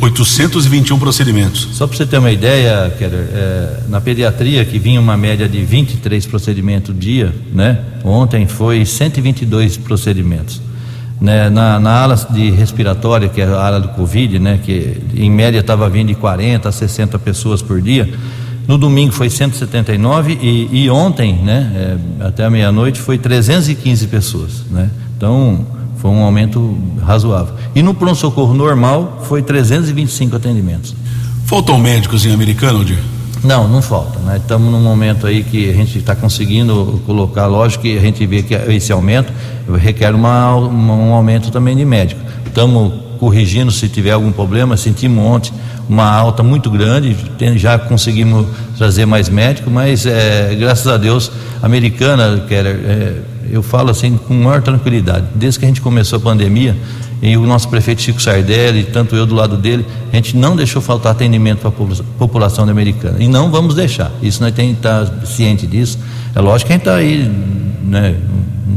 821 0.00 0.98
procedimentos. 0.98 1.68
Só 1.72 1.86
para 1.86 1.96
você 1.96 2.06
ter 2.06 2.18
uma 2.18 2.30
ideia, 2.30 2.92
Keller, 2.96 3.28
é, 3.32 3.80
na 3.88 4.00
pediatria, 4.00 4.64
que 4.64 4.78
vinha 4.78 5.00
uma 5.00 5.16
média 5.16 5.48
de 5.48 5.64
23 5.64 6.24
procedimentos 6.26 6.96
dia, 6.96 7.34
né? 7.52 7.80
Ontem 8.04 8.46
foi 8.46 8.84
122 8.84 9.76
procedimentos. 9.76 10.62
Né? 11.20 11.50
Na, 11.50 11.80
na 11.80 12.02
ala 12.02 12.14
de 12.30 12.48
respiratória, 12.50 13.28
que 13.28 13.40
é 13.40 13.44
a 13.44 13.66
ala 13.66 13.80
do 13.80 13.88
Covid, 13.88 14.38
né? 14.38 14.60
Que 14.64 14.98
em 15.16 15.30
média 15.30 15.58
estava 15.58 15.88
vindo 15.88 16.08
de 16.08 16.14
40 16.14 16.68
a 16.68 16.72
60 16.72 17.18
pessoas 17.18 17.60
por 17.60 17.82
dia. 17.82 18.08
No 18.68 18.78
domingo 18.78 19.12
foi 19.12 19.28
179 19.28 20.38
e, 20.40 20.84
e 20.84 20.90
ontem, 20.90 21.34
né? 21.42 21.98
É, 22.20 22.26
até 22.26 22.48
meia-noite 22.48 23.00
foi 23.00 23.18
315 23.18 24.06
pessoas, 24.06 24.64
né? 24.70 24.90
Então 25.16 25.66
foi 25.98 26.10
um 26.10 26.22
aumento 26.22 26.76
razoável. 27.04 27.54
E 27.74 27.82
no 27.82 27.92
pronto-socorro 27.92 28.54
normal 28.54 29.20
foi 29.24 29.42
325 29.42 30.36
atendimentos. 30.36 30.94
Faltam 31.44 31.78
médicos 31.78 32.24
em 32.24 32.32
Americana, 32.32 32.78
Odir? 32.78 32.98
Não, 33.42 33.68
não 33.68 33.80
falta. 33.80 34.18
Né? 34.20 34.36
Estamos 34.38 34.70
num 34.70 34.80
momento 34.80 35.26
aí 35.26 35.42
que 35.44 35.70
a 35.70 35.72
gente 35.72 35.98
está 35.98 36.14
conseguindo 36.14 37.00
colocar, 37.06 37.46
lógico 37.46 37.82
que 37.82 37.96
a 37.96 38.00
gente 38.00 38.24
vê 38.26 38.42
que 38.42 38.54
esse 38.54 38.92
aumento 38.92 39.32
requer 39.76 40.14
uma, 40.14 40.54
uma, 40.56 40.94
um 40.94 41.12
aumento 41.12 41.50
também 41.50 41.76
de 41.76 41.84
médico. 41.84 42.20
Estamos 42.46 42.92
corrigindo 43.18 43.70
se 43.70 43.88
tiver 43.88 44.12
algum 44.12 44.32
problema, 44.32 44.76
sentimos 44.76 45.24
ontem 45.24 45.52
uma 45.88 46.10
alta 46.10 46.42
muito 46.42 46.70
grande, 46.70 47.16
já 47.56 47.78
conseguimos 47.78 48.46
trazer 48.76 49.06
mais 49.06 49.28
médicos, 49.28 49.72
mas 49.72 50.04
é, 50.04 50.54
graças 50.54 50.86
a 50.86 50.98
Deus, 50.98 51.32
a 51.62 51.66
americana, 51.66 52.44
era, 52.50 52.68
é, 52.68 53.22
eu 53.50 53.62
falo 53.62 53.90
assim 53.90 54.16
com 54.16 54.34
maior 54.34 54.62
tranquilidade, 54.62 55.26
desde 55.34 55.58
que 55.58 55.64
a 55.64 55.68
gente 55.68 55.80
começou 55.80 56.18
a 56.18 56.20
pandemia, 56.20 56.76
e 57.20 57.36
o 57.36 57.46
nosso 57.46 57.68
prefeito 57.68 58.00
Chico 58.00 58.22
Sardelli, 58.22 58.84
tanto 58.84 59.16
eu 59.16 59.26
do 59.26 59.34
lado 59.34 59.56
dele, 59.56 59.84
a 60.12 60.16
gente 60.16 60.36
não 60.36 60.54
deixou 60.54 60.80
faltar 60.80 61.12
atendimento 61.12 61.58
para 61.58 61.68
a 61.70 62.04
população 62.16 62.68
americana. 62.68 63.16
E 63.18 63.26
não 63.26 63.50
vamos 63.50 63.74
deixar. 63.74 64.12
Isso 64.22 64.40
nós 64.40 64.54
temos 64.54 64.72
que 64.72 64.78
estar 64.78 65.26
ciente 65.26 65.66
disso. 65.66 65.98
É 66.34 66.40
lógico 66.40 66.68
que 66.68 66.74
a 66.74 66.76
gente 66.76 66.82
está 66.82 66.94
aí, 66.94 67.28
né, 67.82 68.14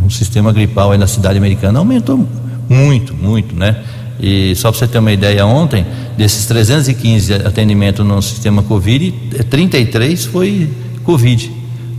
um 0.03 0.09
sistema 0.09 0.51
gripal 0.51 0.91
aí 0.91 0.97
na 0.97 1.05
cidade 1.05 1.37
americana 1.37 1.77
aumentou 1.77 2.27
muito, 2.67 3.13
muito, 3.13 3.55
né? 3.55 3.83
E 4.19 4.55
só 4.55 4.71
para 4.71 4.79
você 4.79 4.87
ter 4.87 4.99
uma 4.99 5.11
ideia, 5.11 5.45
ontem, 5.45 5.85
desses 6.17 6.45
315 6.45 7.33
atendimentos 7.33 8.05
no 8.05 8.21
sistema 8.21 8.61
Covid, 8.61 9.11
33 9.49 10.25
foi 10.25 10.69
Covid. 11.03 11.51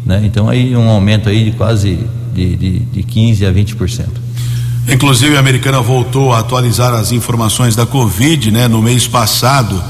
Né? 0.07 0.23
Então 0.25 0.49
aí 0.49 0.77
um 0.77 0.89
aumento 0.89 1.29
aí 1.29 1.45
de 1.45 1.53
quase 1.53 1.99
de, 2.33 2.57
de, 2.57 2.79
de 2.81 3.03
15 3.03 3.47
a 3.47 3.53
20%. 3.53 4.07
Inclusive, 4.89 5.37
a 5.37 5.41
americana 5.41 5.81
voltou 5.81 6.33
a 6.33 6.41
atualizar 6.41 6.93
as 6.93 7.13
informações 7.13 7.77
da 7.77 7.87
Covid, 7.87 8.51
né? 8.51 8.67
No 8.67 8.83
mês 8.83 9.07
passado, 9.07 9.83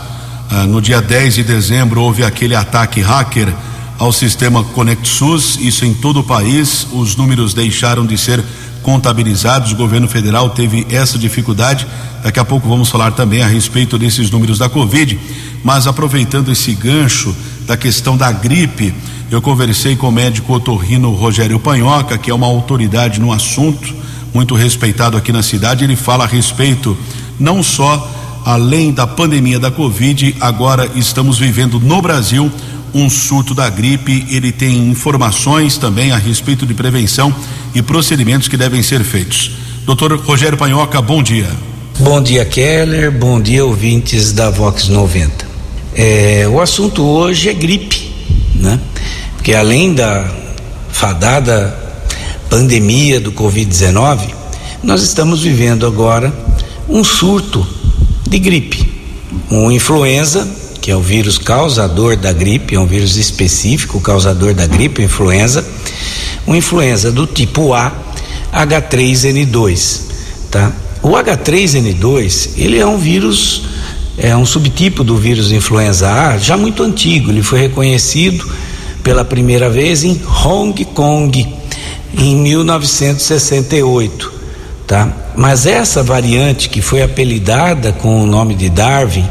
ah, 0.50 0.66
no 0.66 0.82
dia 0.82 1.00
10 1.00 1.37
de 1.37 1.44
dezembro, 1.44 2.02
houve 2.02 2.22
aquele 2.22 2.54
ataque 2.54 3.00
hacker 3.00 3.52
ao 3.99 4.12
sistema 4.12 4.62
ConectSUS, 4.62 5.58
isso 5.61 5.87
em 5.87 5.94
todo 5.94 6.20
o 6.20 6.25
país. 6.25 6.87
Os 6.92 7.16
números 7.16 7.54
deixaram 7.54 8.04
de 8.04 8.18
ser 8.18 8.44
contabilizados, 8.82 9.72
o 9.72 9.76
governo 9.76 10.08
federal 10.08 10.50
teve 10.50 10.87
essa 10.90 11.18
dificuldade. 11.18 11.87
Daqui 12.22 12.38
a 12.38 12.44
pouco 12.44 12.68
vamos 12.68 12.90
falar 12.90 13.12
também 13.12 13.42
a 13.42 13.46
respeito 13.46 13.96
desses 13.96 14.30
números 14.30 14.58
da 14.58 14.68
Covid. 14.68 15.18
Mas 15.64 15.87
aproveitando 15.87 16.52
esse 16.52 16.75
gancho 16.75 17.34
da 17.66 17.76
questão 17.76 18.16
da 18.16 18.30
gripe, 18.30 18.92
eu 19.34 19.40
conversei 19.40 19.96
com 19.96 20.08
o 20.08 20.12
médico 20.12 20.52
otorrino 20.52 21.10
Rogério 21.12 21.58
Panhoca, 21.58 22.18
que 22.18 22.30
é 22.30 22.34
uma 22.34 22.46
autoridade 22.46 23.18
no 23.18 23.32
assunto 23.32 23.94
muito 24.34 24.54
respeitado 24.54 25.16
aqui 25.16 25.32
na 25.32 25.42
cidade. 25.42 25.84
Ele 25.84 25.96
fala 25.96 26.24
a 26.24 26.26
respeito 26.26 26.94
não 27.40 27.62
só 27.62 28.10
além 28.44 28.92
da 28.92 29.06
pandemia 29.06 29.58
da 29.58 29.70
Covid, 29.70 30.36
agora 30.38 30.90
estamos 30.96 31.38
vivendo 31.38 31.80
no 31.80 32.02
Brasil 32.02 32.52
um 32.92 33.08
surto 33.08 33.54
da 33.54 33.70
gripe. 33.70 34.26
Ele 34.28 34.52
tem 34.52 34.90
informações 34.90 35.78
também 35.78 36.12
a 36.12 36.18
respeito 36.18 36.66
de 36.66 36.74
prevenção 36.74 37.34
e 37.74 37.80
procedimentos 37.80 38.48
que 38.48 38.56
devem 38.58 38.82
ser 38.82 39.02
feitos. 39.02 39.52
Doutor 39.86 40.14
Rogério 40.18 40.58
Panhoca, 40.58 41.00
bom 41.00 41.22
dia. 41.22 41.48
Bom 41.98 42.20
dia, 42.20 42.44
Keller. 42.44 43.10
Bom 43.10 43.40
dia, 43.40 43.64
ouvintes 43.64 44.32
da 44.32 44.50
Vox 44.50 44.88
90. 44.88 45.46
É, 45.94 46.46
o 46.50 46.60
assunto 46.60 47.02
hoje 47.02 47.48
é 47.48 47.54
gripe, 47.54 48.12
né? 48.54 48.78
Porque 49.42 49.54
além 49.54 49.92
da 49.92 50.25
fadada 50.92 51.76
pandemia 52.49 53.18
do 53.18 53.32
Covid-19, 53.32 54.20
nós 54.84 55.02
estamos 55.02 55.42
vivendo 55.42 55.84
agora 55.84 56.32
um 56.88 57.02
surto 57.02 57.66
de 58.25 58.38
gripe. 58.38 58.88
Um 59.50 59.68
influenza, 59.68 60.49
que 60.80 60.92
é 60.92 60.96
o 60.96 61.00
vírus 61.00 61.38
causador 61.38 62.16
da 62.16 62.32
gripe, 62.32 62.76
é 62.76 62.78
um 62.78 62.87
vírus 62.87 63.16
específico 63.16 64.00
causador 64.00 64.54
da 64.54 64.64
gripe, 64.64 65.02
influenza, 65.02 65.66
um 66.46 66.54
influenza 66.54 67.11
do 67.11 67.26
tipo 67.26 67.75
A, 67.75 67.93
H3N2, 68.52 70.02
tá? 70.52 70.71
O 71.02 71.08
H3N2, 71.08 72.50
ele 72.56 72.78
é 72.78 72.86
um 72.86 72.97
vírus, 72.97 73.64
é 74.17 74.36
um 74.36 74.47
subtipo 74.47 75.02
do 75.02 75.17
vírus 75.17 75.50
influenza 75.50 76.12
A, 76.12 76.38
já 76.38 76.56
muito 76.56 76.84
antigo, 76.84 77.32
ele 77.32 77.43
foi 77.43 77.58
reconhecido 77.58 78.49
pela 79.02 79.25
primeira 79.25 79.69
vez 79.69 80.04
em 80.04 80.21
Hong 80.45 80.84
Kong, 80.86 81.54
em 82.17 82.36
1968, 82.36 84.32
tá? 84.86 85.08
Mas 85.36 85.67
essa 85.67 86.02
variante 86.02 86.69
que 86.69 86.82
foi 86.82 87.02
apelidada 87.02 87.93
com 87.93 88.23
o 88.23 88.26
nome 88.26 88.54
de 88.54 88.69
Darwin, 88.69 89.26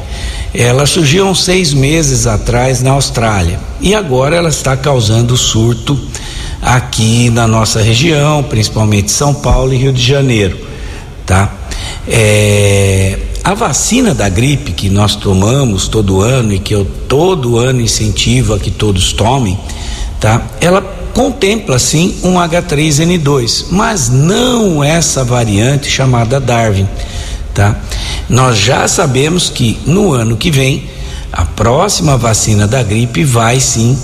ela 0.53 0.86
surgiu 0.86 1.27
uns 1.27 1.43
seis 1.43 1.73
meses 1.73 2.27
atrás 2.27 2.81
na 2.81 2.91
Austrália 2.91 3.60
e 3.79 3.95
agora 3.95 4.36
ela 4.36 4.49
está 4.49 4.75
causando 4.75 5.38
surto 5.38 5.97
aqui 6.62 7.29
na 7.29 7.47
nossa 7.47 7.81
região, 7.81 8.43
principalmente 8.43 9.12
São 9.12 9.34
Paulo 9.34 9.73
e 9.73 9.77
Rio 9.77 9.93
de 9.93 10.05
Janeiro, 10.05 10.57
tá? 11.25 11.51
É, 12.07 13.17
a 13.43 13.54
vacina 13.54 14.13
da 14.13 14.30
gripe 14.30 14.71
que 14.71 14.89
nós 14.89 15.15
tomamos 15.15 15.88
todo 15.88 16.21
ano 16.21 16.54
e 16.54 16.60
que 16.60 16.75
eu 16.75 16.86
todo 17.08 17.58
ano 17.58 17.82
incentivo 17.82 18.54
a 18.54 18.60
que 18.60 18.69
todos 18.69 19.13
tomem, 19.13 19.58
tá? 20.19 20.45
Ela 20.60 20.82
contempla 21.13 21.80
sim 21.80 22.15
um 22.23 22.36
H3N2, 22.36 23.65
mas 23.71 24.10
não 24.10 24.84
essa 24.84 25.23
variante 25.23 25.89
chamada 25.89 26.39
Darwin, 26.39 26.88
tá? 27.54 27.80
Nós 28.30 28.58
já 28.58 28.88
sabemos 28.88 29.49
que 29.49 29.77
no 29.86 30.13
ano 30.13 30.38
que 30.38 30.51
vem 30.51 30.89
a 31.32 31.43
próxima 31.43 32.17
vacina 32.17 32.67
da 32.67 32.84
gripe 32.84 33.23
vai 33.23 33.60
sim 33.60 33.97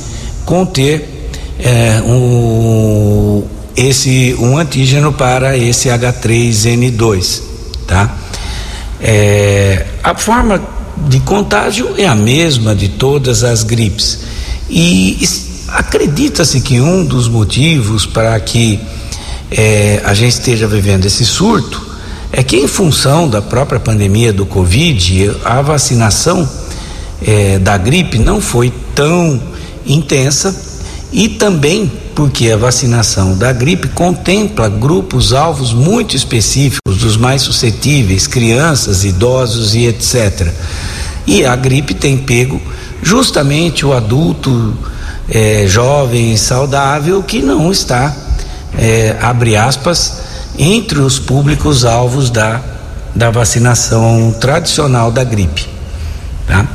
conter 0.45 1.29
é, 1.59 2.01
um, 2.05 3.43
esse 3.75 4.35
um 4.39 4.57
antígeno 4.57 5.13
para 5.13 5.55
esse 5.55 5.89
H3N2, 5.89 7.41
tá? 7.85 8.15
É, 8.99 9.85
a 10.03 10.15
forma 10.15 10.61
de 11.07 11.19
contágio 11.19 11.93
é 11.97 12.07
a 12.07 12.15
mesma 12.15 12.75
de 12.75 12.89
todas 12.89 13.43
as 13.43 13.63
gripes. 13.63 14.19
E 14.69 15.17
Acredita-se 15.67 16.61
que 16.61 16.79
um 16.79 17.03
dos 17.03 17.27
motivos 17.27 18.05
para 18.05 18.39
que 18.39 18.79
é, 19.51 20.01
a 20.05 20.13
gente 20.13 20.31
esteja 20.31 20.65
vivendo 20.65 21.05
esse 21.05 21.25
surto 21.25 21.85
é 22.31 22.41
que, 22.41 22.55
em 22.55 22.67
função 22.67 23.29
da 23.29 23.41
própria 23.41 23.79
pandemia 23.79 24.31
do 24.31 24.45
Covid, 24.45 25.31
a 25.43 25.61
vacinação 25.61 26.49
é, 27.21 27.59
da 27.59 27.77
gripe 27.77 28.17
não 28.17 28.39
foi 28.39 28.71
tão 28.95 29.41
intensa 29.85 30.55
e 31.11 31.29
também 31.29 31.91
porque 32.15 32.51
a 32.51 32.57
vacinação 32.57 33.37
da 33.37 33.53
gripe 33.53 33.87
contempla 33.89 34.67
grupos 34.67 35.33
alvos 35.33 35.71
muito 35.71 36.15
específicos 36.15 36.97
dos 36.97 37.15
mais 37.15 37.43
suscetíveis, 37.43 38.27
crianças, 38.27 39.03
idosos 39.03 39.75
e 39.75 39.85
etc. 39.85 40.51
E 41.25 41.45
a 41.45 41.55
gripe 41.55 41.93
tem 41.93 42.17
pego 42.17 42.59
justamente 43.01 43.85
o 43.85 43.93
adulto 43.93 44.75
é, 45.29 45.65
jovem, 45.67 46.35
saudável, 46.35 47.21
que 47.21 47.41
não 47.41 47.71
está, 47.71 48.15
é, 48.77 49.15
abre 49.21 49.55
aspas, 49.55 50.21
entre 50.57 50.99
os 50.99 51.19
públicos 51.19 51.85
alvos 51.85 52.29
da, 52.29 52.61
da 53.13 53.29
vacinação 53.29 54.35
tradicional 54.39 55.11
da 55.11 55.23
gripe. 55.23 55.67
Tá? 56.47 56.65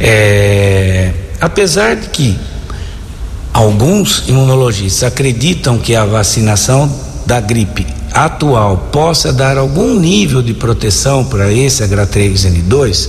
É, 0.00 1.12
apesar 1.40 1.94
de 1.94 2.08
que 2.08 2.49
alguns 3.52 4.28
imunologistas 4.28 5.04
acreditam 5.04 5.78
que 5.78 5.94
a 5.94 6.04
vacinação 6.04 6.90
da 7.26 7.40
gripe 7.40 7.86
atual 8.12 8.88
possa 8.90 9.32
dar 9.32 9.56
algum 9.56 9.98
nível 9.98 10.42
de 10.42 10.52
proteção 10.52 11.24
para 11.24 11.52
esse 11.52 11.82
H3N2, 11.84 13.08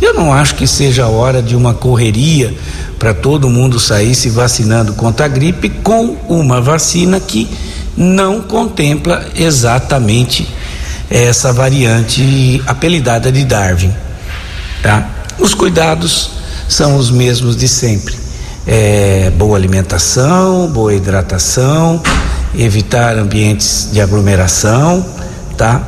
eu 0.00 0.14
não 0.14 0.32
acho 0.32 0.54
que 0.54 0.66
seja 0.66 1.06
hora 1.06 1.42
de 1.42 1.56
uma 1.56 1.72
correria 1.72 2.54
para 2.98 3.14
todo 3.14 3.48
mundo 3.48 3.80
sair 3.80 4.14
se 4.14 4.28
vacinando 4.28 4.92
contra 4.92 5.26
a 5.26 5.28
gripe 5.28 5.68
com 5.68 6.16
uma 6.28 6.60
vacina 6.60 7.18
que 7.18 7.48
não 7.96 8.40
contempla 8.40 9.26
exatamente 9.34 10.46
essa 11.10 11.52
variante 11.52 12.62
apelidada 12.66 13.30
de 13.30 13.44
Darwin, 13.44 13.92
tá? 14.82 15.08
Os 15.38 15.54
cuidados 15.54 16.30
são 16.68 16.96
os 16.96 17.10
mesmos 17.10 17.56
de 17.56 17.68
sempre. 17.68 18.21
É, 18.66 19.30
boa 19.36 19.56
alimentação, 19.56 20.68
boa 20.68 20.94
hidratação, 20.94 22.00
evitar 22.54 23.16
ambientes 23.18 23.88
de 23.92 24.00
aglomeração, 24.00 25.04
tá? 25.56 25.82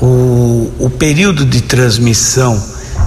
O, 0.00 0.70
o 0.78 0.90
período 0.90 1.44
de 1.44 1.62
transmissão 1.62 2.62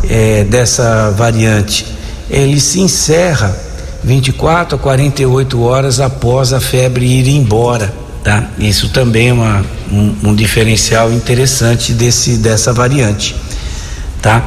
é, 0.10 0.43
dessa 0.43 1.12
variante 1.12 1.86
ele 2.31 2.60
se 2.60 2.79
encerra 2.79 3.55
24 4.03 4.77
a 4.77 4.79
48 4.79 5.62
horas 5.62 5.99
após 5.99 6.53
a 6.53 6.62
febre 6.62 7.05
ir 7.05 7.27
embora, 7.27 7.93
tá? 8.23 8.49
Isso 8.57 8.89
também 8.89 9.29
é 9.29 9.34
uma, 9.34 9.65
um, 9.91 10.15
um 10.23 10.36
diferencial 10.36 11.12
interessante 11.12 11.91
desse 11.93 12.38
dessa 12.38 12.73
variante, 12.73 13.36
tá? 14.21 14.43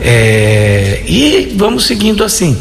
É, 0.00 1.02
e 1.06 1.54
vamos 1.56 1.86
seguindo 1.86 2.22
assim, 2.22 2.56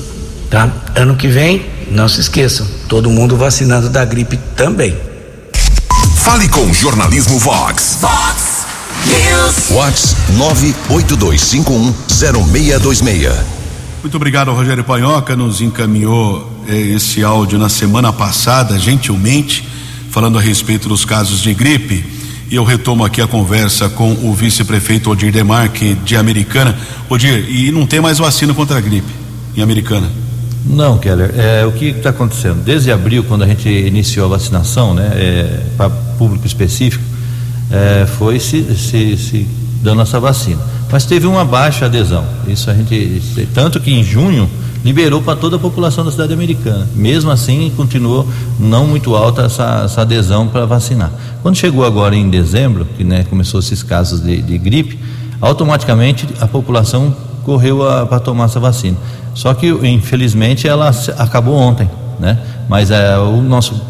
tá? 0.53 0.71
Ano 0.95 1.15
que 1.15 1.27
vem, 1.27 1.65
não 1.89 2.07
se 2.07 2.21
esqueçam, 2.21 2.67
todo 2.87 3.09
mundo 3.09 3.35
vacinando 3.35 3.89
da 3.89 4.05
gripe 4.05 4.37
também. 4.55 4.95
Fale 6.17 6.47
com 6.47 6.69
o 6.69 6.73
Jornalismo 6.73 7.39
Vox. 7.39 7.97
Vox 7.99 8.67
News. 9.07 9.69
Vox 9.69 10.15
982510626. 10.91 13.33
Muito 14.03 14.15
obrigado, 14.15 14.53
Rogério 14.53 14.83
Panhoca. 14.83 15.35
Nos 15.35 15.59
encaminhou 15.59 16.47
eh, 16.67 16.93
esse 16.95 17.23
áudio 17.23 17.57
na 17.57 17.67
semana 17.67 18.13
passada, 18.13 18.77
gentilmente, 18.77 19.67
falando 20.11 20.37
a 20.37 20.41
respeito 20.41 20.87
dos 20.87 21.03
casos 21.03 21.41
de 21.41 21.51
gripe. 21.55 22.05
E 22.51 22.55
eu 22.55 22.63
retomo 22.63 23.03
aqui 23.03 23.21
a 23.21 23.27
conversa 23.27 23.89
com 23.89 24.11
o 24.11 24.35
vice-prefeito 24.35 25.09
Odir 25.09 25.31
Demarque, 25.31 25.95
de 25.95 26.15
Americana. 26.15 26.77
Odir, 27.09 27.49
e 27.49 27.71
não 27.71 27.87
tem 27.87 27.99
mais 27.99 28.19
vacina 28.19 28.53
contra 28.53 28.77
a 28.77 28.81
gripe 28.81 29.23
em 29.55 29.61
Americana? 29.61 30.22
Não, 30.65 30.97
Keller. 30.97 31.33
É, 31.37 31.65
o 31.65 31.71
que 31.71 31.87
está 31.87 32.09
acontecendo? 32.09 32.63
Desde 32.63 32.91
abril, 32.91 33.23
quando 33.23 33.43
a 33.43 33.47
gente 33.47 33.69
iniciou 33.69 34.25
a 34.27 34.29
vacinação, 34.29 34.93
né, 34.93 35.11
é, 35.13 35.59
para 35.75 35.89
público 35.89 36.47
específico, 36.47 37.03
é, 37.69 38.05
foi 38.05 38.39
se, 38.39 38.63
se, 38.75 39.17
se 39.17 39.47
dando 39.81 40.01
essa 40.01 40.19
vacina. 40.19 40.61
Mas 40.91 41.05
teve 41.05 41.25
uma 41.25 41.43
baixa 41.43 41.85
adesão. 41.85 42.23
Isso 42.47 42.69
a 42.69 42.73
gente. 42.73 43.21
Tanto 43.53 43.79
que 43.79 43.91
em 43.91 44.03
junho 44.03 44.47
liberou 44.83 45.21
para 45.21 45.35
toda 45.35 45.55
a 45.55 45.59
população 45.59 46.05
da 46.05 46.11
cidade 46.11 46.33
americana. 46.33 46.87
Mesmo 46.95 47.31
assim, 47.31 47.71
continuou 47.75 48.27
não 48.59 48.85
muito 48.85 49.15
alta 49.15 49.43
essa, 49.43 49.83
essa 49.85 50.01
adesão 50.01 50.47
para 50.47 50.65
vacinar. 50.65 51.11
Quando 51.41 51.55
chegou 51.55 51.85
agora 51.85 52.15
em 52.15 52.29
dezembro, 52.29 52.85
que 52.97 53.03
né, 53.03 53.25
começou 53.29 53.59
esses 53.59 53.81
casos 53.81 54.21
de, 54.21 54.41
de 54.41 54.57
gripe, 54.57 54.99
automaticamente 55.41 56.27
a 56.39 56.47
população 56.47 57.15
correu 57.43 57.79
para 58.07 58.19
tomar 58.19 58.45
essa 58.45 58.59
vacina. 58.59 58.97
Só 59.33 59.53
que, 59.53 59.67
infelizmente, 59.67 60.67
ela 60.67 60.91
acabou 61.17 61.55
ontem, 61.55 61.89
né? 62.19 62.37
Mas 62.69 62.91
é, 62.91 63.17
o 63.17 63.41
nosso 63.41 63.81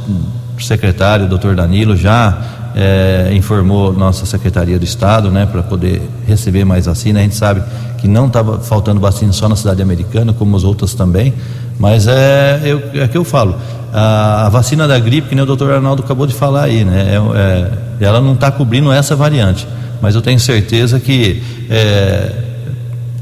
secretário, 0.59 1.27
doutor 1.27 1.55
Danilo, 1.55 1.95
já 1.95 2.37
é, 2.75 3.31
informou 3.33 3.93
nossa 3.93 4.25
Secretaria 4.25 4.77
do 4.79 4.85
Estado, 4.85 5.29
né, 5.29 5.45
para 5.45 5.61
poder 5.63 6.01
receber 6.27 6.65
mais 6.65 6.85
vacina. 6.85 7.19
A 7.19 7.23
gente 7.23 7.35
sabe 7.35 7.61
que 7.97 8.07
não 8.07 8.27
estava 8.27 8.59
faltando 8.59 8.99
vacina 8.99 9.31
só 9.31 9.47
na 9.47 9.55
cidade 9.55 9.81
americana, 9.81 10.33
como 10.33 10.55
as 10.55 10.63
outras 10.63 10.93
também, 10.93 11.33
mas 11.79 12.07
é, 12.07 12.61
eu, 12.63 12.81
é 13.01 13.07
que 13.07 13.17
eu 13.17 13.23
falo, 13.23 13.55
a, 13.93 14.47
a, 14.47 14.49
vacina 14.49 14.87
da 14.87 14.99
gripe, 14.99 15.29
que 15.29 15.35
nem 15.35 15.43
o 15.43 15.47
doutor 15.47 15.71
Arnaldo 15.71 16.03
acabou 16.03 16.27
de 16.27 16.33
falar 16.33 16.63
aí, 16.63 16.83
né, 16.83 17.15
é, 17.15 18.01
é 18.01 18.05
ela 18.05 18.19
não 18.19 18.33
está 18.33 18.51
cobrindo 18.51 18.91
essa 18.91 19.15
variante, 19.15 19.67
mas 20.01 20.15
eu 20.15 20.21
tenho 20.21 20.39
certeza 20.39 20.99
que 20.99 21.41
é, 21.69 22.42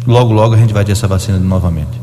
logo, 0.05 0.33
logo 0.33 0.53
a 0.53 0.57
gente 0.57 0.73
vai 0.73 0.83
ter 0.83 0.91
essa 0.91 1.07
vacina 1.07 1.39
novamente. 1.39 2.01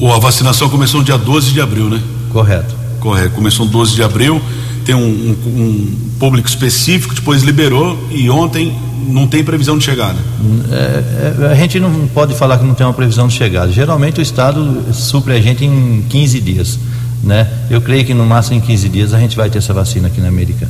a 0.00 0.18
vacinação 0.18 0.68
começou 0.68 1.00
no 1.00 1.06
dia 1.06 1.18
12 1.18 1.52
de 1.52 1.60
abril, 1.60 1.88
né? 1.88 2.02
Correto. 2.32 2.74
Correto, 3.00 3.34
começou 3.34 3.66
no 3.66 3.72
12 3.72 3.94
de 3.94 4.02
abril 4.02 4.40
tem 4.86 4.94
um, 4.94 5.00
um, 5.00 5.60
um, 5.60 5.96
público 6.18 6.48
específico, 6.48 7.12
depois 7.12 7.42
liberou 7.42 7.98
e 8.10 8.30
ontem 8.30 8.72
não 9.08 9.26
tem 9.26 9.42
previsão 9.42 9.76
de 9.76 9.84
chegada. 9.84 10.18
É, 10.70 11.44
é, 11.44 11.52
a 11.52 11.54
gente 11.54 11.80
não 11.80 12.06
pode 12.06 12.34
falar 12.34 12.58
que 12.58 12.64
não 12.64 12.74
tem 12.74 12.86
uma 12.86 12.94
previsão 12.94 13.26
de 13.26 13.34
chegada. 13.34 13.70
Geralmente 13.72 14.20
o 14.20 14.22
Estado 14.22 14.94
supre 14.94 15.34
a 15.34 15.40
gente 15.40 15.64
em 15.64 16.04
15 16.08 16.40
dias. 16.40 16.78
Né? 17.22 17.48
Eu 17.68 17.80
creio 17.80 18.04
que 18.04 18.14
no 18.14 18.24
máximo 18.24 18.56
em 18.56 18.60
15 18.60 18.88
dias 18.88 19.12
a 19.12 19.18
gente 19.18 19.36
vai 19.36 19.50
ter 19.50 19.58
essa 19.58 19.74
vacina 19.74 20.06
aqui 20.06 20.20
na 20.20 20.28
América. 20.28 20.68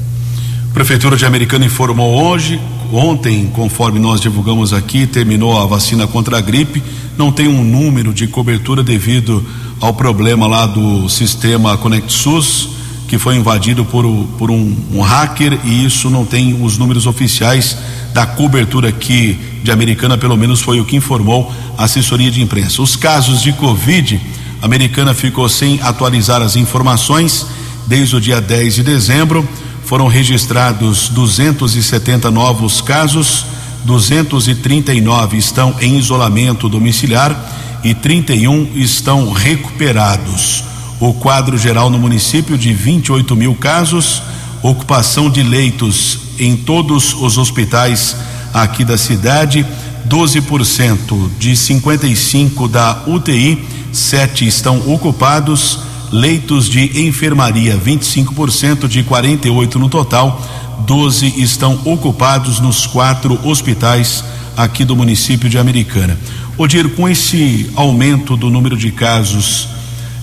Prefeitura 0.77 1.17
de 1.17 1.25
Americana 1.25 1.65
informou 1.65 2.23
hoje, 2.23 2.61
ontem, 2.93 3.47
conforme 3.55 3.99
nós 3.99 4.21
divulgamos 4.21 4.75
aqui, 4.75 5.07
terminou 5.07 5.59
a 5.59 5.65
vacina 5.65 6.07
contra 6.07 6.37
a 6.37 6.41
gripe. 6.43 6.83
Não 7.17 7.33
tem 7.33 7.49
um 7.49 7.65
número 7.65 8.13
de 8.13 8.27
cobertura 8.27 8.83
devido 8.83 9.43
ao 9.81 9.95
problema 9.95 10.47
lá 10.47 10.67
do 10.67 11.09
sistema 11.09 11.79
ConectSUS 11.79 12.69
que 13.09 13.17
foi 13.17 13.37
invadido 13.37 13.87
por, 13.87 14.05
por 14.37 14.51
um, 14.51 14.77
um, 14.93 15.01
hacker 15.01 15.59
e 15.65 15.87
isso 15.87 16.11
não 16.11 16.27
tem 16.27 16.63
os 16.63 16.77
números 16.77 17.07
oficiais 17.07 17.79
da 18.13 18.27
cobertura 18.27 18.91
aqui 18.91 19.39
de 19.63 19.71
Americana, 19.71 20.19
pelo 20.19 20.37
menos 20.37 20.61
foi 20.61 20.79
o 20.79 20.85
que 20.85 20.95
informou 20.95 21.51
a 21.79 21.85
assessoria 21.85 22.31
de 22.31 22.43
imprensa. 22.43 22.83
Os 22.83 22.97
casos 22.97 23.41
de 23.41 23.51
Covid, 23.55 24.21
a 24.61 24.67
Americana 24.67 25.15
ficou 25.15 25.49
sem 25.49 25.81
atualizar 25.81 26.43
as 26.43 26.55
informações 26.55 27.47
desde 27.87 28.15
o 28.15 28.21
dia 28.21 28.43
10 28.43 28.75
de 28.75 28.83
dezembro. 28.83 29.49
Foram 29.87 30.09
registrados 30.09 31.09
270 31.11 32.29
novos 32.29 32.81
casos, 32.81 33.47
239 33.85 35.39
estão 35.39 35.77
em 35.81 35.97
isolamento 35.97 36.69
domiciliar 36.69 37.81
e 37.85 37.95
31 37.95 38.73
estão 38.75 39.31
recuperados. 39.31 40.65
O 40.99 41.15
quadro 41.15 41.57
geral 41.57 41.89
no 41.89 42.01
município 42.01 42.59
de 42.59 42.75
28 42.75 43.37
mil 43.37 43.55
casos, 43.55 44.21
ocupação 44.61 45.31
de 45.31 45.45
leitos 45.45 46.19
em 46.37 46.57
todos 46.57 47.15
os 47.15 47.39
hospitais 47.39 48.17
aqui 48.53 48.85
da 48.85 48.99
cidade, 48.99 49.65
12% 50.09 51.31
de 51.39 51.57
55 51.57 52.67
da 52.67 53.05
UTI, 53.07 53.65
7 53.93 54.49
estão 54.49 54.93
ocupados, 54.93 55.79
leitos 56.13 56.69
de 56.69 57.07
enfermaria, 57.07 57.77
25% 57.77 58.89
de 58.89 59.03
48 59.03 59.79
no 59.79 59.89
total, 59.89 60.41
12 60.87 61.41
estão 61.41 61.81
ocupados 61.85 62.61
nos 62.61 62.87
quatro 62.87 63.39
hospitais 63.47 64.25
aqui 64.57 64.85
do 64.85 64.97
município 64.97 65.49
de 65.49 65.59
Americana. 65.59 66.19
Odir, 66.57 66.89
com 66.91 67.09
esse 67.09 67.71
aumento 67.75 68.37
do 68.37 68.49
número 68.49 68.77
de 68.77 68.91
casos 68.91 69.69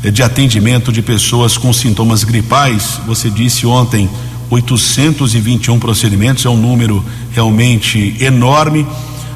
eh, 0.03 0.11
de 0.11 0.23
atendimento 0.23 0.91
de 0.91 1.01
pessoas 1.01 1.57
com 1.57 1.71
sintomas 1.71 2.23
gripais. 2.23 2.99
Você 3.05 3.29
disse 3.29 3.65
ontem 3.65 4.09
821 4.49 5.79
procedimentos, 5.79 6.45
é 6.45 6.49
um 6.49 6.57
número 6.57 7.03
realmente 7.31 8.15
enorme. 8.19 8.85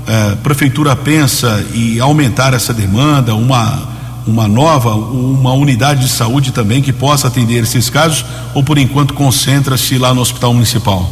A 0.06 0.12
eh, 0.12 0.36
prefeitura 0.42 0.96
pensa 0.96 1.66
em 1.74 2.00
aumentar 2.00 2.54
essa 2.54 2.74
demanda, 2.74 3.36
uma 3.36 3.97
uma 4.28 4.48
nova, 4.48 4.94
uma 4.94 5.54
unidade 5.54 6.02
de 6.02 6.10
saúde 6.10 6.52
também 6.52 6.82
que 6.82 6.92
possa 6.92 7.28
atender 7.28 7.64
esses 7.64 7.90
casos, 7.90 8.26
ou 8.54 8.64
por 8.64 8.78
enquanto 8.78 9.14
concentra-se 9.14 9.98
lá 9.98 10.14
no 10.14 10.22
Hospital 10.22 10.54
Municipal? 10.54 11.10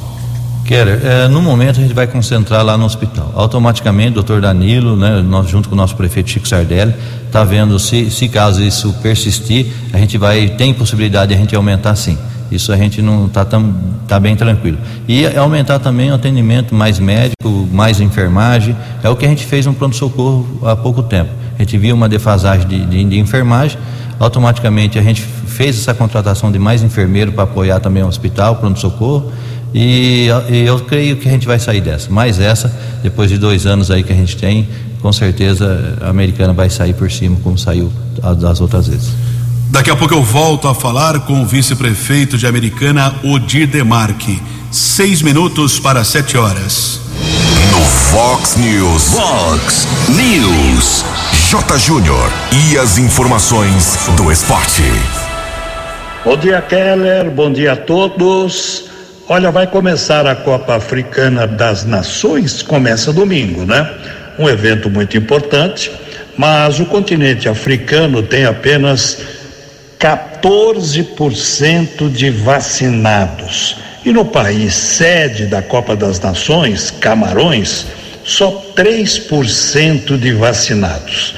Keller, 0.65 0.99
é, 1.05 1.27
no 1.27 1.43
momento 1.43 1.79
a 1.79 1.83
gente 1.83 1.93
vai 1.93 2.07
concentrar 2.07 2.65
lá 2.65 2.75
no 2.75 2.85
hospital. 2.85 3.31
Automaticamente, 3.35 4.15
doutor 4.15 4.41
Danilo, 4.41 4.97
né, 4.97 5.21
nós 5.21 5.47
junto 5.47 5.69
com 5.69 5.75
o 5.75 5.77
nosso 5.77 5.95
prefeito 5.95 6.31
Chico 6.31 6.47
Sardelli, 6.47 6.93
está 7.27 7.43
vendo 7.43 7.77
se, 7.77 8.09
se 8.09 8.27
caso 8.27 8.63
isso 8.63 8.91
persistir, 9.01 9.67
a 9.93 9.99
gente 9.99 10.17
vai, 10.17 10.49
tem 10.49 10.73
possibilidade 10.73 11.29
de 11.29 11.35
a 11.35 11.37
gente 11.37 11.55
aumentar 11.55 11.95
sim. 11.95 12.17
Isso 12.51 12.71
a 12.71 12.77
gente 12.77 13.01
não 13.01 13.27
está 13.27 13.45
tá 14.07 14.19
bem 14.19 14.35
tranquilo. 14.35 14.77
E 15.07 15.25
aumentar 15.37 15.79
também 15.79 16.11
o 16.11 16.15
atendimento 16.15 16.73
mais 16.73 16.99
médico, 16.99 17.67
mais 17.71 17.99
enfermagem, 17.99 18.75
é 19.03 19.09
o 19.09 19.15
que 19.15 19.25
a 19.25 19.29
gente 19.29 19.45
fez 19.45 19.65
no 19.65 19.73
pronto-socorro 19.73 20.61
há 20.63 20.75
pouco 20.75 21.03
tempo. 21.03 21.29
A 21.57 21.61
gente 21.61 21.77
viu 21.77 21.95
uma 21.95 22.09
defasagem 22.09 22.67
de, 22.67 22.85
de, 22.85 23.03
de 23.03 23.19
enfermagem, 23.19 23.77
automaticamente 24.19 24.99
a 24.99 25.01
gente 25.01 25.21
fez 25.21 25.77
essa 25.77 25.93
contratação 25.93 26.51
de 26.51 26.59
mais 26.59 26.83
enfermeiro 26.83 27.31
para 27.31 27.43
apoiar 27.43 27.79
também 27.79 28.03
o 28.03 28.07
hospital, 28.07 28.57
pronto-socorro 28.57 29.31
e, 29.75 30.27
e, 30.49 30.65
eu 30.65 30.79
creio 30.79 31.17
que 31.17 31.27
a 31.27 31.31
gente 31.31 31.45
vai 31.45 31.59
sair 31.59 31.81
dessa. 31.81 32.07
Mas 32.09 32.39
essa, 32.39 32.73
depois 33.03 33.29
de 33.29 33.37
dois 33.37 33.65
anos 33.65 33.91
aí 33.91 34.03
que 34.03 34.13
a 34.13 34.15
gente 34.15 34.37
tem, 34.37 34.69
com 35.01 35.11
certeza 35.11 35.97
a 36.01 36.09
americana 36.09 36.53
vai 36.53 36.69
sair 36.69 36.93
por 36.93 37.11
cima, 37.11 37.37
como 37.43 37.57
saiu 37.57 37.91
das 38.39 38.61
outras 38.61 38.87
vezes. 38.87 39.11
Daqui 39.69 39.91
a 39.91 39.95
pouco 39.95 40.13
eu 40.13 40.23
volto 40.23 40.69
a 40.69 40.73
falar 40.73 41.19
com 41.21 41.41
o 41.41 41.45
vice-prefeito 41.45 42.37
de 42.37 42.47
Americana, 42.47 43.13
Odir 43.21 43.67
Demarque. 43.67 44.41
Seis 44.71 45.21
minutos 45.21 45.77
para 45.77 46.05
sete 46.05 46.37
horas. 46.37 47.01
No 47.71 47.81
Fox 47.81 48.55
News. 48.55 49.13
Fox 49.13 49.87
News. 50.09 51.03
J. 51.47 51.77
Júnior. 51.77 52.31
E 52.51 52.75
as 52.75 52.97
informações 52.97 54.09
do 54.17 54.31
esporte. 54.31 54.81
Bom 56.23 56.35
dia, 56.35 56.59
Keller. 56.59 57.29
Bom 57.29 57.53
dia 57.53 57.73
a 57.73 57.75
todos. 57.75 58.85
Olha, 59.29 59.51
vai 59.51 59.67
começar 59.67 60.25
a 60.25 60.35
Copa 60.35 60.75
Africana 60.75 61.45
das 61.45 61.85
Nações, 61.85 62.63
começa 62.63 63.13
domingo, 63.13 63.63
né? 63.63 63.87
Um 64.39 64.49
evento 64.49 64.89
muito 64.89 65.15
importante, 65.15 65.91
mas 66.35 66.79
o 66.79 66.85
continente 66.85 67.47
africano 67.47 68.23
tem 68.23 68.45
apenas 68.45 69.19
14% 69.99 72.11
de 72.11 72.31
vacinados. 72.31 73.77
E 74.03 74.11
no 74.11 74.25
país 74.25 74.73
sede 74.73 75.45
da 75.45 75.61
Copa 75.61 75.95
das 75.95 76.19
Nações, 76.19 76.89
Camarões, 76.89 77.85
só 78.25 78.73
3% 78.75 80.17
de 80.17 80.33
vacinados. 80.33 81.35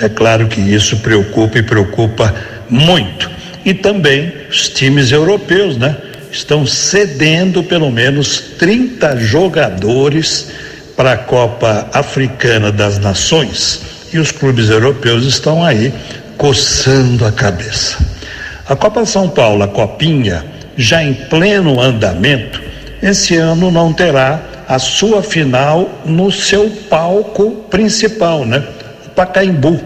É 0.00 0.08
claro 0.08 0.48
que 0.48 0.60
isso 0.60 0.96
preocupa 0.96 1.58
e 1.58 1.62
preocupa 1.62 2.34
muito. 2.68 3.30
E 3.64 3.74
também 3.74 4.32
os 4.48 4.68
times 4.70 5.12
europeus, 5.12 5.76
né? 5.76 5.96
estão 6.32 6.64
cedendo 6.64 7.62
pelo 7.62 7.90
menos 7.90 8.38
30 8.58 9.18
jogadores 9.18 10.48
para 10.96 11.12
a 11.12 11.16
Copa 11.18 11.88
Africana 11.92 12.70
das 12.70 12.98
Nações 12.98 13.82
e 14.12 14.18
os 14.18 14.30
clubes 14.30 14.68
europeus 14.70 15.24
estão 15.24 15.64
aí 15.64 15.92
coçando 16.36 17.26
a 17.26 17.32
cabeça. 17.32 17.98
A 18.66 18.76
Copa 18.76 19.04
São 19.04 19.28
Paulo, 19.28 19.62
a 19.62 19.68
Copinha, 19.68 20.44
já 20.76 21.02
em 21.02 21.12
pleno 21.12 21.80
andamento, 21.80 22.62
esse 23.02 23.36
ano 23.36 23.70
não 23.70 23.92
terá 23.92 24.40
a 24.70 24.78
sua 24.78 25.20
final 25.20 25.90
no 26.06 26.30
seu 26.30 26.70
palco 26.88 27.50
principal, 27.68 28.46
né? 28.46 28.62
O 29.04 29.10
Pacaembu. 29.10 29.80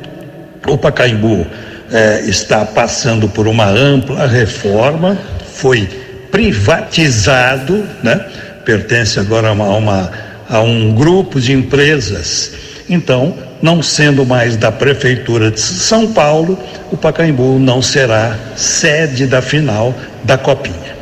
O 0.69 0.77
Pacaembu 0.77 1.47
eh, 1.91 2.25
está 2.27 2.67
passando 2.67 3.27
por 3.27 3.49
uma 3.49 3.65
ampla 3.65 4.27
reforma, 4.27 5.19
foi 5.55 5.89
privatizado, 6.31 7.83
né? 8.03 8.27
Pertence 8.67 9.19
agora 9.19 9.49
a, 9.49 9.53
uma, 9.53 9.65
a, 9.65 9.77
uma, 9.79 10.13
a 10.51 10.61
um 10.61 10.93
grupo 10.93 11.41
de 11.41 11.55
empresas. 11.55 12.53
Então, 12.87 13.35
não 13.63 13.83
sendo 13.83 14.27
mais 14.27 14.55
da 14.55 14.71
Prefeitura 14.71 15.51
de 15.51 15.61
São 15.61 16.13
Paulo, 16.13 16.59
o 16.93 16.97
Pacaembu 16.99 17.59
não 17.59 17.81
será 17.81 18.37
sede 18.55 19.27
da 19.27 19.41
final 19.41 19.95
da 20.25 20.37
Copinha. 20.37 20.94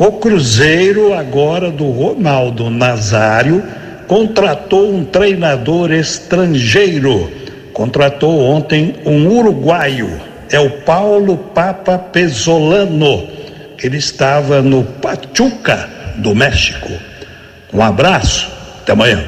O 0.00 0.12
Cruzeiro, 0.12 1.12
agora 1.12 1.70
do 1.70 1.90
Ronaldo 1.90 2.70
Nazário, 2.70 3.62
contratou 4.08 4.94
um 4.94 5.04
treinador 5.04 5.92
estrangeiro. 5.92 7.30
Contratou 7.74 8.40
ontem 8.40 8.94
um 9.04 9.28
uruguaio, 9.28 10.18
é 10.50 10.58
o 10.58 10.70
Paulo 10.70 11.36
Papa 11.36 11.98
Pesolano. 11.98 13.28
Ele 13.78 13.98
estava 13.98 14.62
no 14.62 14.84
Pachuca, 14.84 15.86
do 16.16 16.34
México. 16.34 16.90
Um 17.70 17.82
abraço, 17.82 18.50
até 18.80 18.92
amanhã. 18.92 19.22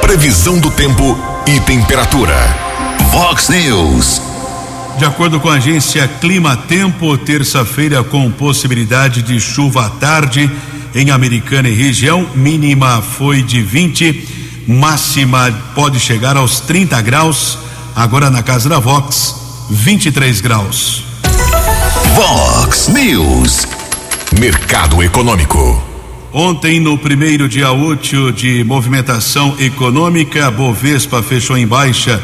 Previsão 0.00 0.58
do 0.58 0.70
tempo 0.70 1.14
e 1.46 1.60
temperatura. 1.60 2.36
Vox 3.12 3.50
News. 3.50 4.29
De 5.00 5.06
acordo 5.06 5.40
com 5.40 5.48
a 5.48 5.54
agência 5.54 6.06
Clima 6.06 6.54
Tempo, 6.54 7.16
terça-feira 7.16 8.04
com 8.04 8.30
possibilidade 8.30 9.22
de 9.22 9.40
chuva 9.40 9.86
à 9.86 9.88
tarde 9.88 10.50
em 10.94 11.08
Americana 11.10 11.70
e 11.70 11.74
região, 11.74 12.28
mínima 12.34 13.00
foi 13.00 13.42
de 13.42 13.62
20, 13.62 14.28
máxima 14.68 15.50
pode 15.74 15.98
chegar 15.98 16.36
aos 16.36 16.60
30 16.60 17.00
graus. 17.00 17.56
Agora 17.96 18.28
na 18.28 18.42
casa 18.42 18.68
da 18.68 18.78
Vox, 18.78 19.36
23 19.70 20.42
graus. 20.42 21.02
Vox 22.14 22.88
News. 22.88 23.66
Mercado 24.38 25.02
Econômico. 25.02 25.82
Ontem, 26.30 26.78
no 26.78 26.98
primeiro 26.98 27.48
dia 27.48 27.72
útil 27.72 28.30
de 28.32 28.62
movimentação 28.64 29.56
econômica, 29.58 30.50
Bovespa 30.50 31.22
fechou 31.22 31.56
em 31.56 31.66
baixa 31.66 32.22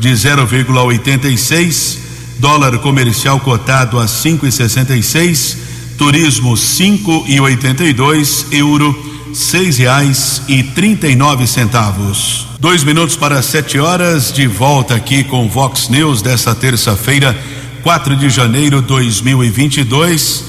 de 0.00 0.10
0,86 0.10 2.05
dólar 2.38 2.78
comercial 2.78 3.40
cotado 3.40 3.98
a 3.98 4.06
cinco 4.06 4.46
e 4.46 4.52
sessenta 4.52 4.96
e 4.96 5.02
seis, 5.02 5.56
turismo 5.96 6.56
cinco 6.56 7.24
e 7.26 7.40
oitenta 7.40 7.84
e 7.84 7.92
dois, 7.92 8.46
euro 8.50 8.94
seis 9.32 9.78
reais 9.78 10.42
e 10.48 10.62
trinta 10.62 11.08
e 11.08 11.16
nove 11.16 11.46
centavos. 11.46 12.46
Dois 12.58 12.82
minutos 12.84 13.16
para 13.16 13.42
sete 13.42 13.78
horas, 13.78 14.32
de 14.32 14.46
volta 14.46 14.94
aqui 14.94 15.24
com 15.24 15.48
Vox 15.48 15.88
News 15.88 16.22
dessa 16.22 16.54
terça-feira, 16.54 17.36
4 17.82 18.16
de 18.16 18.30
janeiro 18.30 18.80
de 18.80 18.88
2022. 18.88 20.44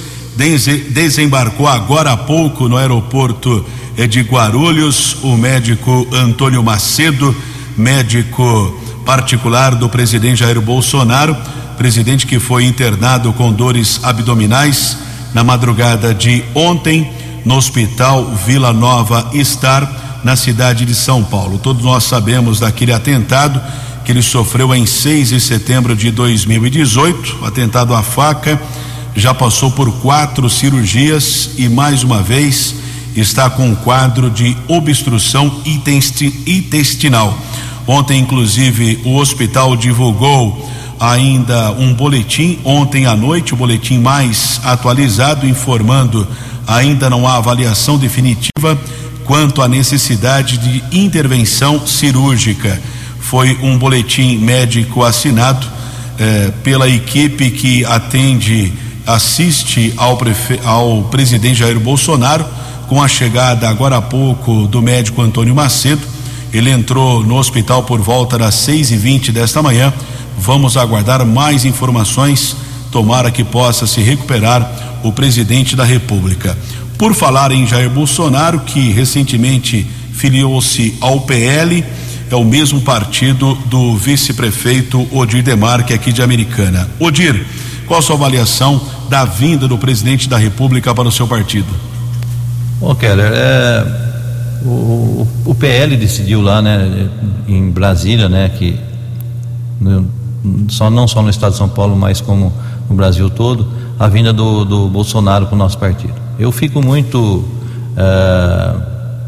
Desembarcou 0.89 1.67
agora 1.67 2.11
há 2.11 2.17
pouco 2.17 2.69
no 2.69 2.77
aeroporto 2.77 3.65
de 4.09 4.21
Guarulhos 4.21 5.17
o 5.23 5.35
médico 5.35 6.07
Antônio 6.13 6.63
Macedo, 6.63 7.35
médico 7.75 8.79
particular 9.05 9.75
do 9.75 9.89
presidente 9.89 10.39
Jair 10.39 10.61
Bolsonaro 10.61 11.35
presidente 11.77 12.25
que 12.25 12.39
foi 12.39 12.65
internado 12.65 13.31
com 13.33 13.53
dores 13.53 13.99
abdominais 14.03 14.97
na 15.33 15.43
madrugada 15.43 16.13
de 16.13 16.43
ontem 16.55 17.09
no 17.45 17.55
Hospital 17.55 18.33
Vila 18.45 18.73
Nova 18.73 19.29
Star, 19.43 20.19
na 20.23 20.35
cidade 20.35 20.83
de 20.83 20.95
São 20.95 21.23
Paulo. 21.23 21.59
Todos 21.59 21.83
nós 21.83 22.03
sabemos 22.03 22.59
daquele 22.59 22.91
atentado 22.91 23.61
que 24.03 24.11
ele 24.11 24.21
sofreu 24.21 24.73
em 24.73 24.85
6 24.85 25.29
de 25.29 25.39
setembro 25.39 25.95
de 25.95 26.09
2018, 26.11 27.45
atentado 27.45 27.93
à 27.93 28.01
faca, 28.01 28.59
já 29.15 29.33
passou 29.33 29.71
por 29.71 29.91
quatro 29.99 30.49
cirurgias 30.49 31.51
e 31.57 31.69
mais 31.69 32.03
uma 32.03 32.21
vez 32.21 32.75
está 33.15 33.49
com 33.49 33.69
um 33.69 33.75
quadro 33.75 34.29
de 34.29 34.57
obstrução 34.67 35.61
intestinal. 36.45 37.37
Ontem, 37.87 38.19
inclusive, 38.19 38.99
o 39.05 39.15
hospital 39.15 39.77
divulgou 39.77 40.69
ainda 40.99 41.71
um 41.71 41.93
boletim 41.93 42.59
ontem 42.65 43.05
à 43.05 43.15
noite, 43.15 43.53
o 43.53 43.57
boletim 43.57 43.97
mais 43.97 44.59
atualizado, 44.63 45.47
informando 45.47 46.27
ainda 46.67 47.09
não 47.09 47.25
há 47.25 47.37
avaliação 47.37 47.97
definitiva 47.97 48.77
quanto 49.23 49.61
à 49.61 49.67
necessidade 49.67 50.57
de 50.57 50.83
intervenção 50.91 51.87
cirúrgica. 51.87 52.81
Foi 53.19 53.57
um 53.61 53.77
boletim 53.77 54.37
médico 54.37 55.03
assinado 55.03 55.65
eh, 56.19 56.51
pela 56.63 56.89
equipe 56.89 57.51
que 57.51 57.85
atende, 57.85 58.73
assiste 59.05 59.93
ao, 59.97 60.17
prefe... 60.17 60.59
ao 60.63 61.03
presidente 61.03 61.59
Jair 61.59 61.79
Bolsonaro, 61.79 62.45
com 62.87 63.01
a 63.01 63.07
chegada 63.07 63.69
agora 63.69 63.97
há 63.97 64.01
pouco 64.01 64.67
do 64.67 64.81
médico 64.81 65.21
Antônio 65.21 65.53
Macedo. 65.53 66.01
Ele 66.53 66.69
entrou 66.69 67.23
no 67.23 67.35
hospital 67.35 67.83
por 67.83 67.99
volta 67.99 68.37
das 68.37 68.55
seis 68.55 68.91
e 68.91 68.97
vinte 68.97 69.31
desta 69.31 69.61
manhã 69.61 69.93
Vamos 70.37 70.77
aguardar 70.77 71.25
mais 71.25 71.65
informações. 71.65 72.55
Tomara 72.91 73.31
que 73.31 73.43
possa 73.43 73.87
se 73.87 74.01
recuperar 74.01 74.99
o 75.03 75.11
presidente 75.11 75.75
da 75.75 75.83
República. 75.83 76.57
Por 76.97 77.13
falar 77.13 77.51
em 77.51 77.67
Jair 77.67 77.89
Bolsonaro, 77.89 78.61
que 78.61 78.91
recentemente 78.91 79.85
filiou-se 80.13 80.95
ao 81.01 81.21
PL, 81.21 81.83
é 82.29 82.35
o 82.35 82.43
mesmo 82.43 82.81
partido 82.81 83.55
do 83.65 83.95
vice-prefeito 83.97 85.07
Odir 85.11 85.43
Demarque 85.43 85.93
aqui 85.93 86.11
de 86.11 86.21
Americana. 86.21 86.89
Odir, 86.99 87.45
qual 87.85 87.99
a 87.99 88.03
sua 88.03 88.15
avaliação 88.15 88.81
da 89.09 89.25
vinda 89.25 89.67
do 89.67 89.77
presidente 89.77 90.29
da 90.29 90.37
República 90.37 90.93
para 90.93 91.07
o 91.07 91.11
seu 91.11 91.27
partido? 91.27 91.67
Bom, 92.79 92.95
Keller, 92.95 93.31
é, 93.33 94.06
o, 94.65 95.27
o 95.45 95.55
PL 95.55 95.95
decidiu 95.97 96.41
lá, 96.41 96.61
né, 96.61 97.09
em 97.47 97.69
Brasília, 97.69 98.27
né, 98.27 98.49
que 98.49 98.77
no, 99.79 100.07
só 100.69 100.89
não 100.89 101.07
só 101.07 101.21
no 101.21 101.29
estado 101.29 101.51
de 101.51 101.57
São 101.57 101.69
Paulo, 101.69 101.95
mas 101.95 102.21
como 102.21 102.51
no 102.89 102.95
Brasil 102.95 103.29
todo, 103.29 103.67
a 103.99 104.07
vinda 104.07 104.31
do, 104.31 104.63
do 104.65 104.87
Bolsonaro 104.87 105.47
para 105.47 105.55
o 105.55 105.57
nosso 105.57 105.77
partido. 105.77 106.13
Eu 106.39 106.51
fico 106.51 106.81
muito 106.81 107.43
é, 107.95 108.75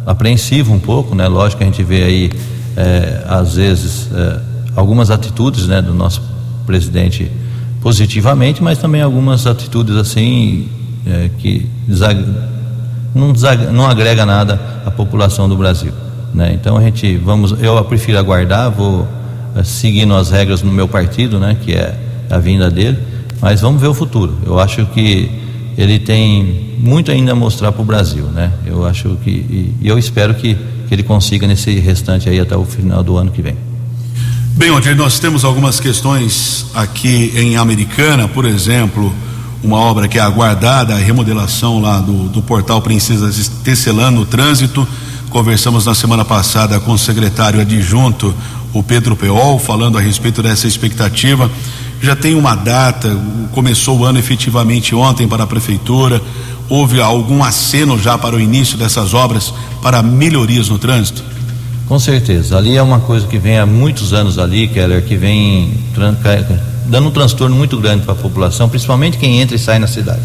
apreensivo 0.06 0.74
um 0.74 0.80
pouco, 0.80 1.15
né? 1.15 1.28
Lógico 1.28 1.58
que 1.58 1.63
a 1.63 1.68
gente 1.68 1.84
vê 1.84 2.04
aí 2.04 2.32
é, 2.78 3.24
às 3.28 3.56
vezes 3.56 4.10
é, 4.13 4.39
algumas 4.76 5.10
atitudes, 5.10 5.68
né, 5.68 5.82
do 5.82 5.94
nosso 5.94 6.22
presidente 6.65 7.32
positivamente, 7.82 8.62
mas 8.62 8.78
também 8.78 9.02
algumas 9.02 9.48
atitudes 9.48 9.96
assim 9.96 10.70
que. 11.39 11.68
Não, 13.13 13.34
não 13.72 13.88
agrega 13.88 14.26
nada 14.26 14.60
à 14.86 14.91
população 14.91 15.48
do 15.50 15.56
Brasil, 15.56 15.91
né? 16.34 16.54
Então 16.54 16.78
a 16.78 16.82
gente 16.82 17.17
vamos, 17.17 17.56
eu 17.62 17.84
prefiro 17.86 18.17
aguardar, 18.17 18.69
vou 18.69 19.08
eh, 19.56 19.63
seguindo 19.63 20.13
as 20.15 20.30
regras 20.30 20.62
no 20.62 20.72
meu 20.72 20.88
partido, 20.88 21.39
né, 21.39 21.58
que 21.63 21.74
é 21.74 21.98
a 22.30 22.38
vinda 22.38 22.69
dele, 22.69 23.00
mas 23.41 23.62
vamos 23.62 23.82
ver 23.82 23.88
o 23.88 23.93
futuro. 23.93 24.38
Eu 24.45 24.60
acho 24.60 24.86
que 24.88 25.32
ele 25.78 25.98
tem 25.98 26.76
muito 26.78 27.12
ainda 27.12 27.32
a 27.32 27.36
mostrar 27.36 27.72
para 27.72 27.82
o 27.82 27.86
Brasil, 27.86 28.26
né? 28.26 28.52
Eu 28.65 28.86
acho 28.86 29.17
que 29.24 29.30
e, 29.30 29.76
e 29.82 29.88
eu 29.88 29.98
espero 29.98 30.34
que, 30.34 30.56
que 30.88 30.93
ele 30.93 31.04
consiga 31.04 31.48
nesse 31.48 31.80
restante 31.80 32.30
aí 32.30 32.39
até 32.39 32.56
o 32.56 32.65
final 32.65 33.04
do 33.04 33.17
ano 33.17 33.32
que 33.32 33.41
vem. 33.41 33.56
Bem, 34.56 34.72
onde 34.72 34.93
nós 34.93 35.19
temos 35.19 35.45
algumas 35.45 35.80
questões 35.80 36.65
aqui 36.74 37.32
em 37.34 37.56
Americana, 37.56 38.28
por 38.28 38.45
exemplo, 38.45 39.13
uma 39.63 39.78
obra 39.78 40.08
que 40.08 40.17
é 40.17 40.22
aguardada, 40.22 40.93
a 40.93 40.98
remodelação 40.98 41.82
lá 41.82 42.00
do, 42.00 42.30
do 42.30 42.41
portal 42.41 42.82
Princesa 42.82 43.32
Tecelano, 43.63 44.22
no 44.22 44.26
trânsito. 44.26 44.88
Conversamos 45.30 45.86
na 45.86 45.93
semana 45.93 46.26
passada 46.26 46.80
com 46.80 46.93
o 46.93 46.98
secretário 46.98 47.62
adjunto, 47.62 48.34
o 48.74 48.82
Pedro 48.82 49.15
Peol, 49.15 49.60
falando 49.60 49.98
a 49.98 50.02
respeito 50.02 50.41
dessa 50.41 50.67
expectativa. 50.67 51.52
Já 52.02 52.15
tem 52.15 52.34
uma 52.36 52.56
data, 52.56 53.15
começou 53.52 54.00
o 54.00 54.06
ano 54.06 54.17
efetivamente 54.17 54.95
ontem 54.95 55.28
para 55.28 55.43
a 55.43 55.48
prefeitura. 55.48 56.22
Houve 56.69 57.02
algum 57.02 57.43
aceno 57.43 58.00
já 58.00 58.17
para 58.17 58.36
o 58.36 58.39
início 58.39 58.78
dessas 58.78 59.13
obras 59.13 59.54
para 59.82 60.02
melhorias 60.02 60.69
no 60.69 60.80
trânsito? 60.80 61.24
Com 61.88 62.00
certeza. 62.00 62.58
Ali 62.58 62.78
é 62.78 62.82
uma 62.82 63.00
coisa 63.00 63.28
que 63.28 63.38
vem 63.38 63.58
há 63.58 63.65
muitos 63.65 64.13
anos 64.13 64.38
ali, 64.38 64.67
Keller, 64.67 65.04
que 65.04 65.17
vem 65.17 65.74
dando 66.89 67.08
um 67.08 67.12
transtorno 67.12 67.56
muito 67.56 67.78
grande 67.78 68.04
para 68.04 68.13
a 68.13 68.17
população, 68.17 68.67
principalmente 68.67 69.17
quem 69.17 69.39
entra 69.39 69.56
e 69.56 69.60
sai 69.60 69.80
na 69.80 69.88
cidade. 69.88 70.23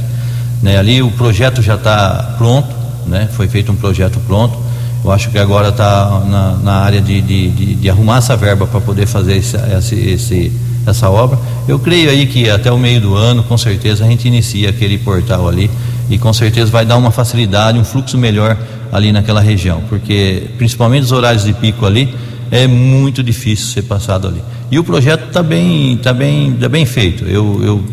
Né? 0.63 0.79
Ali 0.79 1.03
o 1.03 1.11
projeto 1.11 1.63
já 1.63 1.75
está 1.75 2.35
pronto, 2.39 2.75
né? 3.07 3.29
foi 3.33 3.47
feito 3.47 3.71
um 3.71 3.77
projeto 3.77 4.19
pronto 4.27 4.59
Eu 5.05 5.13
acho 5.13 5.31
que 5.31 5.39
agora 5.39 5.69
está 5.69 6.23
na, 6.27 6.57
na, 6.57 6.73
área 6.77 7.01
de, 7.01 7.21
de, 7.21 7.51
de, 7.51 7.75
de, 7.75 7.91
arrumar 7.91 8.17
essa 8.17 8.35
verba 8.35 8.67
para 8.67 8.81
poder 8.81 9.07
fazer 9.07 9.37
esse, 9.37 9.57
esse, 9.57 9.95
esse, 9.95 10.53
essa 10.87 11.11
obra. 11.11 11.39
Eu 11.69 11.79
creio 11.79 12.09
aí 12.09 12.27
que 12.27 12.49
até 12.49 12.73
o 12.73 12.79
meio 12.79 13.01
do 13.01 13.15
ano, 13.15 13.43
com 13.43 13.59
certeza, 13.59 14.05
a 14.05 14.09
gente 14.09 14.27
inicia 14.27 14.71
aquele 14.71 14.97
portal 14.97 15.47
ali 15.47 15.71
e 16.09 16.17
com 16.19 16.33
certeza 16.33 16.71
vai 16.71 16.87
dar 16.87 16.97
uma 16.97 17.11
facilidade, 17.11 17.79
um 17.79 17.85
fluxo 17.85 18.17
melhor 18.17 18.57
ali 18.91 19.13
naquela 19.13 19.41
região, 19.41 19.83
porque 19.89 20.45
principalmente 20.57 21.05
os 21.05 21.13
horários 21.13 21.45
de 21.45 21.53
pico 21.53 21.85
ali 21.85 22.15
é 22.51 22.67
muito 22.67 23.23
difícil 23.23 23.67
ser 23.67 23.83
passado 23.83 24.29
ali. 24.29 24.41
E 24.71 24.79
o 24.79 24.85
projeto 24.85 25.29
está 25.29 25.43
bem, 25.43 25.97
tá 25.99 26.13
bem, 26.13 26.53
tá 26.53 26.69
bem 26.69 26.85
feito. 26.85 27.25
Eu, 27.25 27.61
eu 27.63 27.85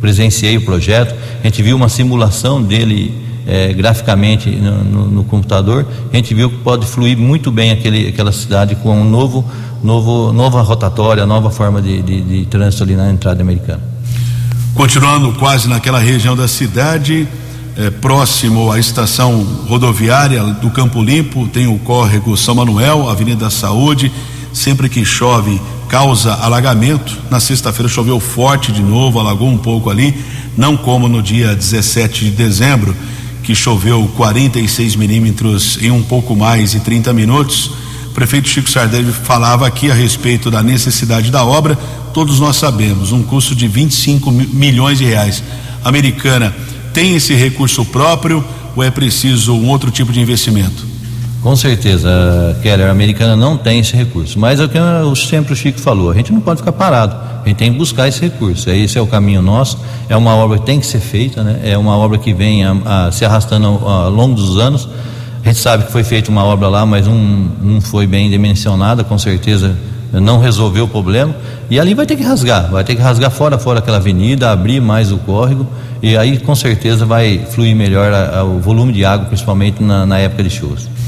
presenciei 0.00 0.56
o 0.56 0.62
projeto, 0.62 1.14
a 1.40 1.46
gente 1.46 1.62
viu 1.62 1.76
uma 1.76 1.88
simulação 1.88 2.62
dele 2.62 3.14
é, 3.46 3.72
graficamente 3.72 4.50
no, 4.50 4.84
no, 4.84 5.06
no, 5.08 5.24
computador, 5.24 5.86
a 6.12 6.16
gente 6.16 6.34
viu 6.34 6.50
que 6.50 6.58
pode 6.58 6.86
fluir 6.86 7.16
muito 7.16 7.50
bem 7.50 7.70
aquele, 7.70 8.08
aquela 8.08 8.32
cidade 8.32 8.74
com 8.76 9.00
um 9.00 9.04
novo, 9.04 9.44
novo, 9.82 10.32
nova 10.32 10.62
rotatória, 10.62 11.26
nova 11.26 11.50
forma 11.50 11.80
de, 11.80 12.02
de, 12.02 12.20
de 12.20 12.46
trânsito 12.46 12.82
ali 12.82 12.94
na 12.94 13.10
entrada 13.10 13.42
americana. 13.42 13.80
Continuando 14.74 15.32
quase 15.34 15.68
naquela 15.68 15.98
região 15.98 16.36
da 16.36 16.48
cidade, 16.48 17.28
é, 17.76 17.90
próximo 17.90 18.70
à 18.70 18.78
estação 18.78 19.44
rodoviária 19.68 20.42
do 20.42 20.70
Campo 20.70 21.02
Limpo, 21.02 21.46
tem 21.48 21.66
o 21.66 21.78
córrego 21.78 22.36
São 22.36 22.54
Manuel, 22.54 23.08
Avenida 23.08 23.44
da 23.44 23.50
Saúde. 23.50 24.10
Sempre 24.52 24.88
que 24.88 25.04
chove, 25.04 25.60
causa 25.92 26.32
alagamento. 26.36 27.18
Na 27.30 27.38
sexta-feira 27.38 27.86
choveu 27.86 28.18
forte 28.18 28.72
de 28.72 28.82
novo, 28.82 29.20
alagou 29.20 29.46
um 29.46 29.58
pouco 29.58 29.90
ali, 29.90 30.16
não 30.56 30.74
como 30.74 31.06
no 31.06 31.22
dia 31.22 31.54
17 31.54 32.24
de 32.24 32.30
dezembro, 32.30 32.96
que 33.42 33.54
choveu 33.54 34.10
46 34.16 34.96
milímetros 34.96 35.78
em 35.82 35.90
um 35.90 36.02
pouco 36.02 36.34
mais 36.34 36.70
de 36.70 36.80
30 36.80 37.12
minutos. 37.12 37.72
O 38.06 38.14
prefeito 38.14 38.48
Chico 38.48 38.70
Sardelli 38.70 39.12
falava 39.12 39.66
aqui 39.66 39.90
a 39.90 39.94
respeito 39.94 40.50
da 40.50 40.62
necessidade 40.62 41.30
da 41.30 41.44
obra. 41.44 41.76
Todos 42.14 42.40
nós 42.40 42.56
sabemos, 42.56 43.12
um 43.12 43.22
custo 43.22 43.54
de 43.54 43.68
25 43.68 44.30
milhões 44.32 44.96
de 44.96 45.04
reais. 45.04 45.42
Americana 45.84 46.56
tem 46.94 47.16
esse 47.16 47.34
recurso 47.34 47.84
próprio 47.84 48.42
ou 48.74 48.82
é 48.82 48.90
preciso 48.90 49.52
um 49.52 49.68
outro 49.68 49.90
tipo 49.90 50.10
de 50.10 50.20
investimento? 50.20 50.86
Com 51.42 51.56
certeza, 51.56 52.08
Keller, 52.62 52.86
a 52.86 52.92
americana 52.92 53.34
não 53.34 53.56
tem 53.56 53.80
esse 53.80 53.96
recurso, 53.96 54.38
mas 54.38 54.60
é 54.60 54.64
o 54.64 54.68
que 54.68 54.78
eu, 54.78 55.16
sempre 55.16 55.52
o 55.52 55.56
Chico 55.56 55.80
falou, 55.80 56.12
a 56.12 56.14
gente 56.14 56.32
não 56.32 56.40
pode 56.40 56.60
ficar 56.60 56.70
parado, 56.70 57.16
a 57.44 57.48
gente 57.48 57.56
tem 57.56 57.72
que 57.72 57.78
buscar 57.78 58.06
esse 58.06 58.20
recurso, 58.20 58.70
esse 58.70 58.96
é 58.96 59.00
o 59.00 59.08
caminho 59.08 59.42
nosso, 59.42 59.76
é 60.08 60.16
uma 60.16 60.36
obra 60.36 60.60
que 60.60 60.66
tem 60.66 60.78
que 60.78 60.86
ser 60.86 61.00
feita, 61.00 61.42
né? 61.42 61.58
é 61.64 61.76
uma 61.76 61.96
obra 61.96 62.16
que 62.16 62.32
vem 62.32 62.64
a, 62.64 62.76
a, 62.84 63.10
se 63.10 63.24
arrastando 63.24 63.66
ao, 63.66 64.08
longo 64.08 64.36
dos 64.36 64.56
anos, 64.56 64.88
a 65.44 65.48
gente 65.48 65.58
sabe 65.58 65.84
que 65.86 65.90
foi 65.90 66.04
feita 66.04 66.30
uma 66.30 66.44
obra 66.44 66.68
lá, 66.68 66.86
mas 66.86 67.08
não, 67.08 67.16
não 67.16 67.80
foi 67.80 68.06
bem 68.06 68.30
dimensionada, 68.30 69.02
com 69.02 69.18
certeza 69.18 69.76
não 70.12 70.38
resolveu 70.38 70.84
o 70.84 70.88
problema, 70.88 71.34
e 71.68 71.80
ali 71.80 71.92
vai 71.92 72.06
ter 72.06 72.14
que 72.14 72.22
rasgar, 72.22 72.70
vai 72.70 72.84
ter 72.84 72.94
que 72.94 73.02
rasgar 73.02 73.32
fora 73.32 73.58
fora 73.58 73.80
aquela 73.80 73.96
avenida, 73.96 74.52
abrir 74.52 74.80
mais 74.80 75.10
o 75.10 75.18
córrego, 75.18 75.66
e 76.00 76.16
aí 76.16 76.38
com 76.38 76.54
certeza 76.54 77.04
vai 77.04 77.44
fluir 77.50 77.74
melhor 77.74 78.12
a, 78.12 78.38
a, 78.38 78.44
o 78.44 78.60
volume 78.60 78.92
de 78.92 79.04
água, 79.04 79.26
principalmente 79.26 79.82
na, 79.82 80.06
na 80.06 80.18
época 80.18 80.44
de 80.44 80.50
chuvas. 80.50 81.01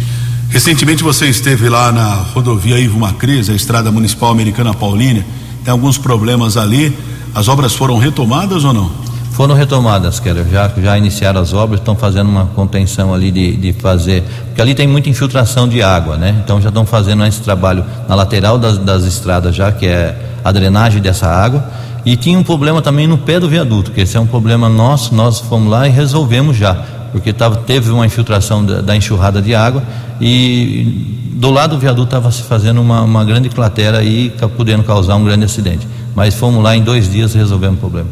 Recentemente 0.54 1.02
você 1.02 1.26
esteve 1.26 1.68
lá 1.68 1.90
na 1.90 2.14
rodovia 2.32 2.78
Ivo 2.78 2.96
Macris, 2.96 3.50
a 3.50 3.54
estrada 3.54 3.90
municipal 3.90 4.30
americana 4.30 4.72
Paulínia, 4.72 5.26
tem 5.64 5.72
alguns 5.72 5.98
problemas 5.98 6.56
ali, 6.56 6.96
as 7.34 7.48
obras 7.48 7.74
foram 7.74 7.98
retomadas 7.98 8.62
ou 8.62 8.72
não? 8.72 8.88
Foram 9.32 9.56
retomadas, 9.56 10.20
Keller, 10.20 10.46
já, 10.48 10.70
já 10.80 10.96
iniciaram 10.96 11.40
as 11.40 11.52
obras, 11.52 11.80
estão 11.80 11.96
fazendo 11.96 12.30
uma 12.30 12.46
contenção 12.46 13.12
ali 13.12 13.32
de, 13.32 13.56
de 13.56 13.72
fazer, 13.72 14.22
porque 14.46 14.62
ali 14.62 14.76
tem 14.76 14.86
muita 14.86 15.08
infiltração 15.08 15.66
de 15.68 15.82
água, 15.82 16.16
né? 16.16 16.40
Então 16.44 16.60
já 16.60 16.68
estão 16.68 16.86
fazendo 16.86 17.26
esse 17.26 17.40
trabalho 17.40 17.84
na 18.08 18.14
lateral 18.14 18.56
das, 18.56 18.78
das 18.78 19.02
estradas 19.02 19.56
já, 19.56 19.72
que 19.72 19.86
é 19.86 20.16
a 20.44 20.52
drenagem 20.52 21.02
dessa 21.02 21.26
água, 21.26 21.68
e 22.06 22.14
tinha 22.14 22.38
um 22.38 22.44
problema 22.44 22.80
também 22.80 23.08
no 23.08 23.18
pé 23.18 23.40
do 23.40 23.48
viaduto, 23.48 23.90
que 23.90 24.02
esse 24.02 24.16
é 24.16 24.20
um 24.20 24.26
problema 24.26 24.68
nosso, 24.68 25.16
nós 25.16 25.40
fomos 25.40 25.68
lá 25.68 25.88
e 25.88 25.90
resolvemos 25.90 26.56
já, 26.56 26.76
porque 27.10 27.32
tava, 27.32 27.56
teve 27.56 27.90
uma 27.90 28.06
infiltração 28.06 28.64
da, 28.64 28.80
da 28.80 28.94
enxurrada 28.94 29.42
de 29.42 29.52
água 29.52 29.82
e 30.20 31.32
do 31.34 31.50
lado 31.50 31.76
do 31.76 31.80
viaduto 31.80 32.06
estava 32.06 32.30
se 32.30 32.42
fazendo 32.42 32.80
uma, 32.80 33.02
uma 33.02 33.24
grande 33.24 33.48
cratera 33.48 34.02
e 34.02 34.32
podendo 34.56 34.82
causar 34.82 35.16
um 35.16 35.24
grande 35.24 35.44
acidente. 35.44 35.86
Mas 36.14 36.34
fomos 36.34 36.62
lá 36.62 36.76
em 36.76 36.82
dois 36.82 37.10
dias 37.10 37.34
e 37.34 37.38
resolvemos 37.38 37.76
o 37.76 37.80
problema. 37.80 38.08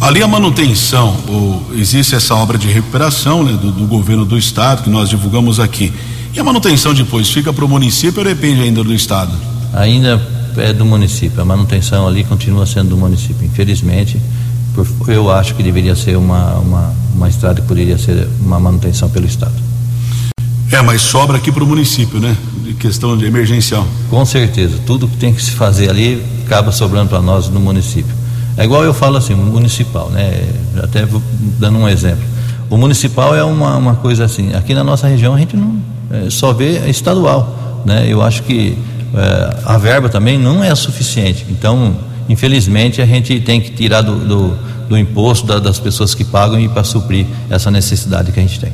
Ali 0.00 0.22
a 0.22 0.26
manutenção, 0.26 1.16
existe 1.74 2.14
essa 2.14 2.34
obra 2.34 2.58
de 2.58 2.66
recuperação 2.66 3.44
né, 3.44 3.52
do, 3.52 3.70
do, 3.70 3.86
governo 3.86 4.24
do 4.24 4.36
estado 4.36 4.82
que 4.82 4.90
nós 4.90 5.08
divulgamos 5.08 5.60
aqui. 5.60 5.92
E 6.34 6.40
a 6.40 6.44
manutenção 6.44 6.92
depois 6.92 7.30
fica 7.30 7.52
para 7.52 7.64
o 7.64 7.68
município 7.68 8.18
ou 8.20 8.24
depende 8.24 8.62
ainda 8.62 8.82
do 8.82 8.92
estado? 8.92 9.32
Ainda 9.72 10.20
é 10.56 10.72
do 10.72 10.84
município. 10.84 11.40
A 11.40 11.44
manutenção 11.44 12.06
ali 12.06 12.24
continua 12.24 12.66
sendo 12.66 12.90
do 12.90 12.96
município. 12.96 13.46
Infelizmente, 13.46 14.20
por, 14.74 14.86
eu 15.08 15.30
acho 15.30 15.54
que 15.54 15.62
deveria 15.62 15.94
ser 15.94 16.16
uma, 16.16 16.54
uma, 16.54 16.94
uma 17.14 17.28
estrada 17.28 17.60
que 17.60 17.68
poderia 17.68 17.96
ser 17.96 18.28
uma 18.40 18.58
manutenção 18.58 19.08
pelo 19.08 19.26
estado. 19.26 19.54
É, 20.72 20.80
mas 20.80 21.02
sobra 21.02 21.36
aqui 21.36 21.52
para 21.52 21.62
o 21.62 21.66
município, 21.66 22.18
né? 22.18 22.34
De 22.64 22.72
questão 22.72 23.14
de 23.14 23.26
emergencial. 23.26 23.86
Com 24.08 24.24
certeza. 24.24 24.78
Tudo 24.86 25.06
que 25.06 25.18
tem 25.18 25.34
que 25.34 25.42
se 25.42 25.50
fazer 25.50 25.90
ali 25.90 26.24
acaba 26.46 26.72
sobrando 26.72 27.10
para 27.10 27.20
nós 27.20 27.46
no 27.50 27.60
município. 27.60 28.14
É 28.56 28.64
igual 28.64 28.82
eu 28.82 28.94
falo 28.94 29.18
assim, 29.18 29.34
municipal, 29.34 30.08
né? 30.08 30.48
Até 30.82 31.06
dando 31.58 31.76
um 31.76 31.86
exemplo. 31.86 32.24
O 32.70 32.78
municipal 32.78 33.36
é 33.36 33.44
uma, 33.44 33.76
uma 33.76 33.96
coisa 33.96 34.24
assim, 34.24 34.54
aqui 34.54 34.72
na 34.72 34.82
nossa 34.82 35.06
região 35.06 35.34
a 35.34 35.38
gente 35.38 35.54
não 35.58 35.76
é, 36.10 36.30
só 36.30 36.54
vê 36.54 36.88
estadual, 36.88 37.82
né? 37.84 38.06
Eu 38.08 38.22
acho 38.22 38.42
que 38.42 38.78
é, 39.14 39.56
a 39.66 39.76
verba 39.76 40.08
também 40.08 40.38
não 40.38 40.64
é 40.64 40.74
suficiente. 40.74 41.44
Então, 41.50 41.94
infelizmente, 42.30 43.02
a 43.02 43.06
gente 43.06 43.38
tem 43.40 43.60
que 43.60 43.72
tirar 43.72 44.00
do, 44.00 44.14
do, 44.16 44.58
do 44.88 44.96
imposto 44.96 45.46
da, 45.46 45.58
das 45.58 45.78
pessoas 45.78 46.14
que 46.14 46.24
pagam 46.24 46.58
e 46.58 46.66
para 46.66 46.82
suprir 46.82 47.26
essa 47.50 47.70
necessidade 47.70 48.32
que 48.32 48.40
a 48.40 48.42
gente 48.42 48.58
tem. 48.58 48.72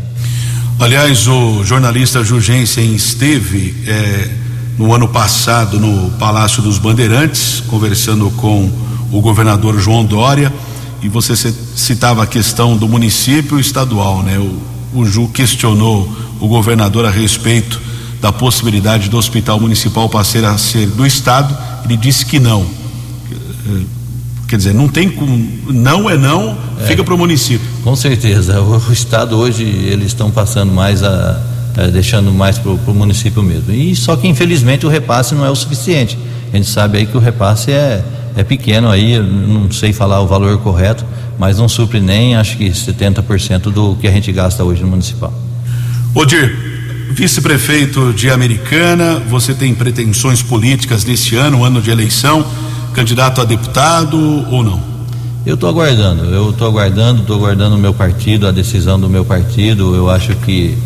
Aliás, 0.81 1.27
o 1.27 1.65
jornalista 1.65 2.23
Jurgensen 2.23 2.95
esteve 2.95 3.75
é, 3.85 4.31
no 4.79 4.95
ano 4.95 5.09
passado 5.09 5.81
no 5.81 6.09
Palácio 6.13 6.63
dos 6.63 6.79
Bandeirantes, 6.79 7.61
conversando 7.67 8.31
com 8.37 8.71
o 9.11 9.21
governador 9.21 9.81
João 9.81 10.05
Dória 10.05 10.53
e 11.03 11.09
você 11.09 11.35
citava 11.37 12.23
a 12.23 12.27
questão 12.29 12.77
do 12.77 12.89
município 12.89 13.59
estadual, 13.59 14.23
né? 14.23 14.39
O, 14.39 15.01
o 15.01 15.05
Ju 15.05 15.29
questionou 15.35 16.09
o 16.41 16.47
governador 16.47 17.05
a 17.05 17.11
respeito 17.11 17.81
da 18.21 18.33
possibilidade 18.33 19.09
do 19.09 19.17
hospital 19.17 19.59
municipal 19.59 20.09
passar 20.09 20.45
a 20.45 20.57
ser 20.57 20.87
do 20.87 21.05
estado, 21.05 21.59
ele 21.85 21.97
disse 21.97 22.25
que 22.25 22.39
não. 22.39 22.65
Quer 24.49 24.57
dizer, 24.57 24.75
não 24.75 24.89
tem 24.89 25.11
como, 25.11 25.47
não 25.69 26.09
é 26.09 26.17
não, 26.17 26.57
é, 26.81 26.87
fica 26.87 27.05
para 27.05 27.15
o 27.15 27.19
município. 27.19 27.67
Com 27.85 27.95
certeza, 27.95 28.61
o, 28.61 28.79
o, 28.89 28.93
estado 28.93 29.37
hoje 29.37 29.63
eles 29.63 30.07
estão 30.07 30.31
passando 30.31 30.73
mais 30.73 31.03
a, 31.03 31.41
a 31.77 31.87
deixando 31.89 32.33
mais 32.33 32.59
para 32.59 32.73
o 32.73 32.95
município 32.95 33.43
mesmo. 33.43 33.73
E 33.73 33.95
só 33.95 34.17
que 34.17 34.27
infelizmente 34.27 34.87
o 34.87 34.89
repasse 34.89 35.35
não 35.35 35.45
é 35.45 35.51
o 35.51 35.55
suficiente. 35.55 36.19
A 36.51 36.57
gente 36.57 36.69
sabe 36.69 36.99
aí 36.99 37.07
que 37.07 37.17
o 37.17 37.21
repasse 37.21 37.71
é 37.71 38.03
é 38.39 38.45
pequeno 38.45 38.89
aí, 38.89 39.19
não 39.19 39.69
sei 39.73 39.93
falar 39.93 40.21
o 40.21 40.27
valor 40.27 40.59
correto, 40.59 41.05
mas 41.37 41.59
não 41.59 41.69
supre 41.69 42.01
nem 42.01 42.37
acho 42.37 42.57
que 42.57 42.71
70% 42.71 43.63
do 43.63 43.97
que 43.97 44.07
a 44.07 44.13
gente 44.13 44.31
gasta 44.31 44.63
hoje 44.63 44.81
no 44.81 44.89
municipal. 44.89 45.33
Odir, 46.15 46.57
vice-prefeito 47.11 48.13
de 48.13 48.31
Americana, 48.31 49.21
você 49.29 49.53
tem 49.53 49.75
pretensões 49.75 50.41
políticas 50.41 51.05
neste 51.05 51.35
ano, 51.35 51.65
ano 51.65 51.83
de 51.83 51.91
eleição, 51.91 52.47
candidato 52.99 53.41
a 53.41 53.45
deputado 53.45 54.19
ou 54.51 54.65
não? 54.65 54.81
Eu 55.47 55.55
estou 55.55 55.69
aguardando, 55.69 56.25
eu 56.25 56.51
estou 56.51 56.67
aguardando, 56.67 57.21
estou 57.21 57.37
aguardando 57.37 57.77
o 57.77 57.79
meu 57.79 57.95
partido, 57.95 58.45
a 58.45 58.51
decisão 58.51 58.99
do 58.99 59.09
meu 59.09 59.25
partido. 59.25 59.95
Eu 59.95 60.11
acho 60.11 60.35
que 60.35 60.77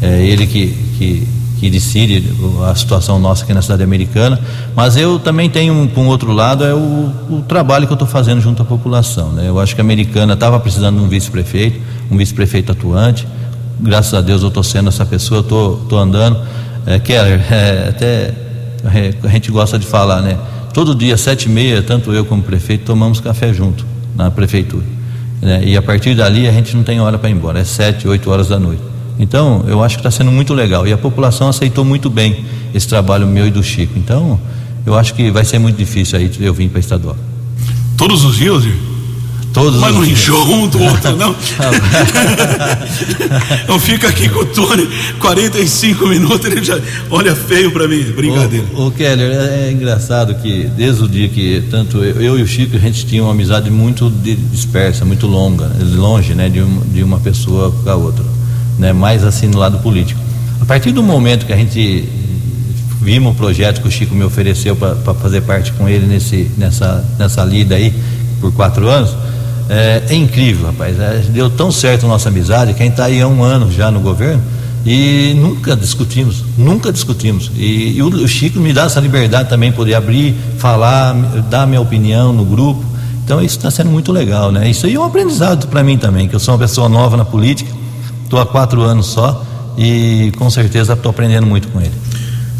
é 0.00 0.24
ele 0.24 0.46
que, 0.46 0.68
que 0.96 1.28
que 1.58 1.70
decide 1.70 2.22
a 2.70 2.74
situação 2.74 3.18
nossa 3.18 3.42
aqui 3.42 3.54
na 3.54 3.62
cidade 3.62 3.82
americana, 3.82 4.38
mas 4.74 4.94
eu 4.94 5.18
também 5.18 5.48
tenho 5.48 5.72
um, 5.72 5.90
um 5.96 6.06
outro 6.06 6.30
lado 6.30 6.62
é 6.62 6.74
o, 6.74 7.10
o 7.30 7.44
trabalho 7.48 7.86
que 7.86 7.92
eu 7.94 7.94
estou 7.94 8.06
fazendo 8.06 8.42
junto 8.42 8.60
à 8.60 8.64
população. 8.64 9.32
Né? 9.32 9.48
Eu 9.48 9.58
acho 9.58 9.74
que 9.74 9.80
a 9.80 9.84
americana 9.84 10.34
estava 10.34 10.60
precisando 10.60 10.98
de 10.98 11.02
um 11.02 11.08
vice-prefeito, 11.08 11.80
um 12.10 12.18
vice-prefeito 12.18 12.72
atuante. 12.72 13.26
Graças 13.80 14.12
a 14.12 14.20
Deus 14.20 14.42
eu 14.42 14.48
estou 14.48 14.62
sendo 14.62 14.90
essa 14.90 15.06
pessoa, 15.06 15.40
estou 15.40 15.98
andando. 15.98 16.38
É, 16.84 16.98
Keller, 16.98 17.40
é, 17.50 17.88
até 17.88 18.34
é, 18.94 19.14
a 19.24 19.28
gente 19.28 19.50
gosta 19.50 19.78
de 19.78 19.86
falar, 19.86 20.20
né? 20.20 20.36
Todo 20.76 20.94
dia, 20.94 21.16
sete 21.16 21.44
e 21.44 21.48
meia, 21.48 21.80
tanto 21.80 22.12
eu 22.12 22.22
como 22.22 22.42
o 22.42 22.44
prefeito, 22.44 22.84
tomamos 22.84 23.18
café 23.18 23.50
junto 23.50 23.86
na 24.14 24.30
prefeitura. 24.30 24.84
Né? 25.40 25.68
E 25.68 25.74
a 25.74 25.80
partir 25.80 26.14
dali 26.14 26.46
a 26.46 26.52
gente 26.52 26.76
não 26.76 26.82
tem 26.82 27.00
hora 27.00 27.16
para 27.16 27.30
ir 27.30 27.32
embora, 27.32 27.60
é 27.60 27.64
sete, 27.64 28.06
oito 28.06 28.30
horas 28.30 28.48
da 28.48 28.58
noite. 28.58 28.82
Então, 29.18 29.64
eu 29.66 29.82
acho 29.82 29.96
que 29.96 30.00
está 30.00 30.10
sendo 30.10 30.30
muito 30.30 30.52
legal. 30.52 30.86
E 30.86 30.92
a 30.92 30.98
população 30.98 31.48
aceitou 31.48 31.82
muito 31.82 32.10
bem 32.10 32.44
esse 32.74 32.86
trabalho 32.86 33.26
meu 33.26 33.46
e 33.46 33.50
do 33.50 33.62
Chico. 33.62 33.98
Então, 33.98 34.38
eu 34.84 34.94
acho 34.94 35.14
que 35.14 35.30
vai 35.30 35.46
ser 35.46 35.58
muito 35.58 35.78
difícil 35.78 36.18
aí 36.18 36.30
eu 36.40 36.52
vir 36.52 36.68
para 36.68 36.78
estadual. 36.78 37.16
Todos 37.96 38.22
os 38.22 38.36
dias, 38.36 38.62
Todos 39.56 39.80
Mas 39.80 39.94
não 39.94 40.04
enjoa 40.04 40.44
um 40.44 40.68
do 40.68 40.82
outro, 40.82 41.16
não. 41.16 41.34
Eu 43.66 43.80
fico 43.80 44.06
aqui 44.06 44.28
com 44.28 44.40
o 44.40 44.44
Tony 44.44 44.86
45 45.18 46.06
minutos, 46.08 46.44
ele 46.44 46.62
já 46.62 46.78
olha 47.10 47.34
feio 47.34 47.70
pra 47.70 47.88
mim. 47.88 48.02
Brincadeira. 48.02 48.66
O, 48.74 48.90
Keller, 48.90 49.30
é, 49.32 49.68
é 49.68 49.72
engraçado 49.72 50.34
que 50.34 50.64
desde 50.76 51.04
o 51.04 51.08
dia 51.08 51.26
que 51.30 51.64
tanto 51.70 52.04
eu, 52.04 52.20
eu 52.20 52.38
e 52.38 52.42
o 52.42 52.46
Chico 52.46 52.76
a 52.76 52.78
gente 52.78 53.06
tinha 53.06 53.22
uma 53.22 53.32
amizade 53.32 53.70
muito 53.70 54.12
dispersa, 54.52 55.06
muito 55.06 55.26
longa, 55.26 55.72
longe, 55.80 56.34
né, 56.34 56.50
de, 56.50 56.60
um- 56.60 56.82
de 56.92 57.02
uma 57.02 57.18
pessoa 57.18 57.72
para 57.82 57.96
outra, 57.96 58.26
né, 58.78 58.92
mais 58.92 59.24
assim 59.24 59.46
no 59.46 59.56
lado 59.56 59.78
político. 59.78 60.20
A 60.60 60.66
partir 60.66 60.92
do 60.92 61.02
momento 61.02 61.46
que 61.46 61.52
a 61.54 61.56
gente 61.56 62.06
vimos 63.00 63.32
o 63.32 63.34
projeto 63.34 63.80
que 63.80 63.88
o 63.88 63.90
Chico 63.90 64.14
me 64.14 64.24
ofereceu 64.24 64.76
para 64.76 65.14
fazer 65.14 65.40
parte 65.40 65.72
com 65.72 65.88
ele 65.88 66.04
nesse, 66.04 66.50
nessa, 66.58 67.02
nessa 67.18 67.42
lida 67.42 67.74
aí 67.74 67.94
por 68.38 68.52
quatro 68.52 68.86
anos, 68.86 69.16
é, 69.68 70.02
é 70.08 70.14
incrível, 70.14 70.66
rapaz. 70.66 70.98
É, 70.98 71.24
deu 71.28 71.50
tão 71.50 71.70
certo 71.70 72.06
a 72.06 72.08
nossa 72.08 72.28
amizade 72.28 72.74
que 72.74 72.82
a 72.82 72.84
gente 72.84 72.92
está 72.94 73.06
aí 73.06 73.20
há 73.20 73.28
um 73.28 73.42
ano 73.42 73.70
já 73.70 73.90
no 73.90 74.00
governo 74.00 74.42
e 74.84 75.34
nunca 75.34 75.74
discutimos, 75.74 76.44
nunca 76.56 76.92
discutimos. 76.92 77.50
E, 77.56 77.96
e 77.96 78.02
o, 78.02 78.08
o 78.08 78.28
Chico 78.28 78.60
me 78.60 78.72
dá 78.72 78.84
essa 78.84 79.00
liberdade 79.00 79.48
também, 79.48 79.72
poder 79.72 79.94
abrir, 79.94 80.34
falar, 80.58 81.12
dar 81.50 81.66
minha 81.66 81.80
opinião 81.80 82.32
no 82.32 82.44
grupo. 82.44 82.84
Então 83.24 83.42
isso 83.42 83.56
está 83.56 83.70
sendo 83.70 83.90
muito 83.90 84.12
legal, 84.12 84.52
né? 84.52 84.70
Isso 84.70 84.86
aí 84.86 84.94
é 84.94 85.00
um 85.00 85.04
aprendizado 85.04 85.66
para 85.66 85.82
mim 85.82 85.98
também, 85.98 86.28
que 86.28 86.36
eu 86.36 86.40
sou 86.40 86.54
uma 86.54 86.60
pessoa 86.60 86.88
nova 86.88 87.16
na 87.16 87.24
política, 87.24 87.72
estou 88.22 88.38
há 88.40 88.46
quatro 88.46 88.82
anos 88.82 89.06
só 89.06 89.44
e 89.76 90.32
com 90.38 90.48
certeza 90.48 90.92
estou 90.92 91.10
aprendendo 91.10 91.46
muito 91.46 91.66
com 91.68 91.80
ele. 91.80 91.92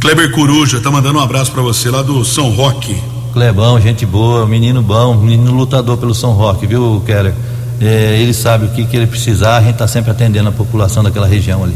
Kleber 0.00 0.32
Coruja 0.32 0.80
tá 0.80 0.90
mandando 0.90 1.18
um 1.18 1.22
abraço 1.22 1.52
pra 1.52 1.62
você 1.62 1.88
lá 1.88 2.02
do 2.02 2.24
São 2.24 2.50
Roque. 2.50 2.96
Clebão, 3.36 3.78
gente 3.78 4.06
boa, 4.06 4.46
menino 4.46 4.80
bom, 4.80 5.14
menino 5.14 5.52
lutador 5.52 5.98
pelo 5.98 6.14
São 6.14 6.32
Roque, 6.32 6.66
viu, 6.66 7.02
Keller? 7.04 7.34
É, 7.78 8.18
ele 8.18 8.32
sabe 8.32 8.64
o 8.64 8.68
que, 8.70 8.86
que 8.86 8.96
ele 8.96 9.06
precisar, 9.06 9.58
a 9.58 9.60
gente 9.60 9.72
está 9.72 9.86
sempre 9.86 10.10
atendendo 10.10 10.48
a 10.48 10.52
população 10.52 11.02
daquela 11.02 11.26
região 11.26 11.62
ali. 11.62 11.74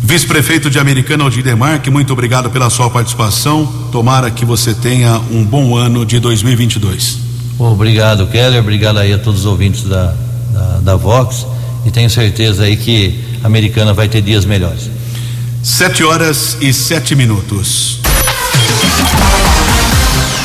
Vice-prefeito 0.00 0.70
de 0.70 0.78
Americana, 0.78 1.24
Aldir 1.24 1.42
Demarque, 1.42 1.90
muito 1.90 2.12
obrigado 2.12 2.48
pela 2.50 2.70
sua 2.70 2.88
participação. 2.88 3.66
Tomara 3.90 4.30
que 4.30 4.44
você 4.44 4.72
tenha 4.72 5.20
um 5.32 5.44
bom 5.44 5.76
ano 5.76 6.06
de 6.06 6.20
2022. 6.20 7.18
Obrigado, 7.58 8.28
Keller, 8.28 8.60
obrigado 8.60 8.98
aí 8.98 9.12
a 9.12 9.18
todos 9.18 9.40
os 9.40 9.46
ouvintes 9.46 9.82
da, 9.82 10.14
da, 10.52 10.78
da 10.80 10.94
Vox 10.94 11.44
e 11.84 11.90
tenho 11.90 12.08
certeza 12.08 12.62
aí 12.62 12.76
que 12.76 13.18
a 13.42 13.48
Americana 13.48 13.92
vai 13.92 14.06
ter 14.06 14.22
dias 14.22 14.44
melhores. 14.44 14.88
Sete 15.60 16.04
horas 16.04 16.56
e 16.60 16.72
sete 16.72 17.16
minutos. 17.16 17.98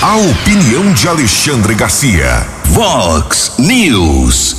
A 0.06 0.18
opinião 0.18 0.92
de 0.92 1.08
Alexandre 1.08 1.74
Garcia. 1.76 2.46
Vox 2.66 3.54
News. 3.58 4.54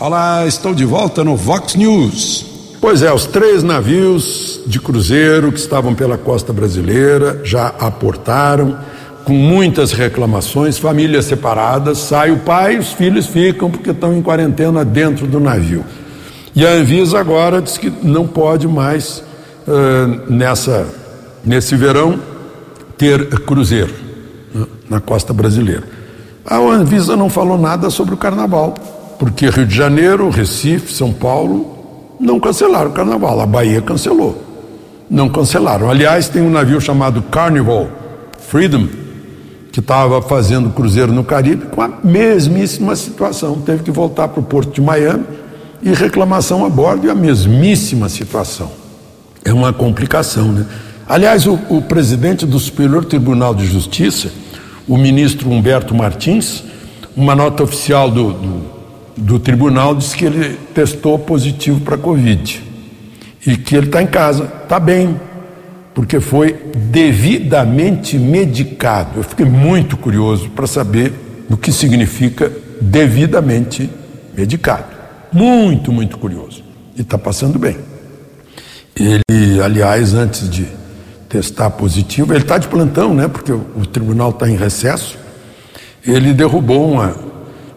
Olá, 0.00 0.46
estou 0.46 0.74
de 0.74 0.82
volta 0.82 1.22
no 1.22 1.36
Vox 1.36 1.74
News. 1.74 2.46
Pois 2.80 3.02
é, 3.02 3.12
os 3.12 3.26
três 3.26 3.62
navios 3.62 4.58
de 4.66 4.80
cruzeiro 4.80 5.52
que 5.52 5.58
estavam 5.58 5.94
pela 5.94 6.16
costa 6.16 6.54
brasileira 6.54 7.42
já 7.44 7.66
aportaram, 7.78 8.78
com 9.26 9.34
muitas 9.34 9.92
reclamações, 9.92 10.78
famílias 10.78 11.26
separadas, 11.26 11.98
sai 11.98 12.30
o 12.30 12.38
pai, 12.38 12.78
os 12.78 12.94
filhos 12.94 13.26
ficam 13.26 13.70
porque 13.70 13.90
estão 13.90 14.16
em 14.16 14.22
quarentena 14.22 14.86
dentro 14.86 15.26
do 15.26 15.38
navio. 15.38 15.84
E 16.54 16.66
a 16.66 16.70
Anvisa 16.70 17.18
agora 17.18 17.60
diz 17.60 17.76
que 17.76 17.92
não 18.02 18.26
pode 18.26 18.66
mais, 18.66 19.22
eh, 19.68 20.20
nessa, 20.30 20.86
nesse 21.44 21.76
verão, 21.76 22.18
ter 22.96 23.28
cruzeiro 23.40 24.05
na 24.88 25.00
costa 25.00 25.32
brasileira. 25.32 25.84
A 26.44 26.56
Anvisa 26.58 27.16
não 27.16 27.28
falou 27.28 27.58
nada 27.58 27.90
sobre 27.90 28.14
o 28.14 28.16
carnaval, 28.16 28.74
porque 29.18 29.48
Rio 29.48 29.66
de 29.66 29.74
Janeiro, 29.74 30.30
Recife, 30.30 30.92
São 30.92 31.12
Paulo 31.12 31.76
não 32.20 32.38
cancelaram 32.38 32.90
o 32.90 32.92
carnaval, 32.92 33.40
a 33.40 33.46
Bahia 33.46 33.80
cancelou. 33.82 34.42
Não 35.08 35.28
cancelaram. 35.28 35.90
Aliás, 35.90 36.28
tem 36.28 36.42
um 36.42 36.50
navio 36.50 36.80
chamado 36.80 37.22
Carnival 37.22 37.88
Freedom, 38.38 38.86
que 39.70 39.80
estava 39.80 40.22
fazendo 40.22 40.70
cruzeiro 40.70 41.12
no 41.12 41.22
Caribe 41.22 41.66
com 41.66 41.82
a 41.82 41.90
mesmíssima 42.02 42.96
situação. 42.96 43.60
Teve 43.60 43.82
que 43.82 43.90
voltar 43.90 44.28
para 44.28 44.40
o 44.40 44.42
porto 44.42 44.72
de 44.72 44.80
Miami 44.80 45.24
e 45.82 45.92
reclamação 45.92 46.64
a 46.64 46.68
bordo 46.68 47.06
e 47.06 47.10
a 47.10 47.14
mesmíssima 47.14 48.08
situação. 48.08 48.70
É 49.44 49.52
uma 49.52 49.72
complicação, 49.72 50.50
né? 50.50 50.66
Aliás, 51.08 51.46
o, 51.46 51.58
o 51.68 51.82
presidente 51.82 52.44
do 52.44 52.58
Superior 52.58 53.04
Tribunal 53.04 53.54
de 53.54 53.64
Justiça, 53.66 54.30
o 54.88 54.96
ministro 54.96 55.50
Humberto 55.50 55.94
Martins, 55.94 56.64
uma 57.16 57.34
nota 57.34 57.62
oficial 57.62 58.10
do, 58.10 58.32
do, 58.32 58.62
do 59.16 59.38
tribunal 59.38 59.94
diz 59.94 60.14
que 60.14 60.24
ele 60.24 60.58
testou 60.74 61.18
positivo 61.18 61.80
para 61.80 61.96
Covid 61.96 62.62
e 63.46 63.56
que 63.56 63.76
ele 63.76 63.86
está 63.86 64.02
em 64.02 64.06
casa, 64.06 64.50
está 64.62 64.78
bem, 64.78 65.20
porque 65.94 66.20
foi 66.20 66.54
devidamente 66.76 68.18
medicado. 68.18 69.20
Eu 69.20 69.22
fiquei 69.22 69.46
muito 69.46 69.96
curioso 69.96 70.50
para 70.50 70.66
saber 70.66 71.12
o 71.48 71.56
que 71.56 71.72
significa 71.72 72.52
devidamente 72.80 73.88
medicado. 74.36 74.84
Muito, 75.32 75.92
muito 75.92 76.18
curioso. 76.18 76.62
E 76.96 77.02
está 77.02 77.16
passando 77.16 77.58
bem. 77.58 77.76
Ele, 78.94 79.60
aliás, 79.62 80.14
antes 80.14 80.48
de 80.50 80.66
testar 81.28 81.70
positivo, 81.70 82.32
ele 82.32 82.42
está 82.42 82.58
de 82.58 82.68
plantão, 82.68 83.14
né? 83.14 83.28
Porque 83.28 83.52
o, 83.52 83.64
o 83.76 83.86
tribunal 83.86 84.30
está 84.30 84.48
em 84.48 84.56
recesso. 84.56 85.18
Ele 86.06 86.32
derrubou 86.32 86.90
uma, 86.92 87.16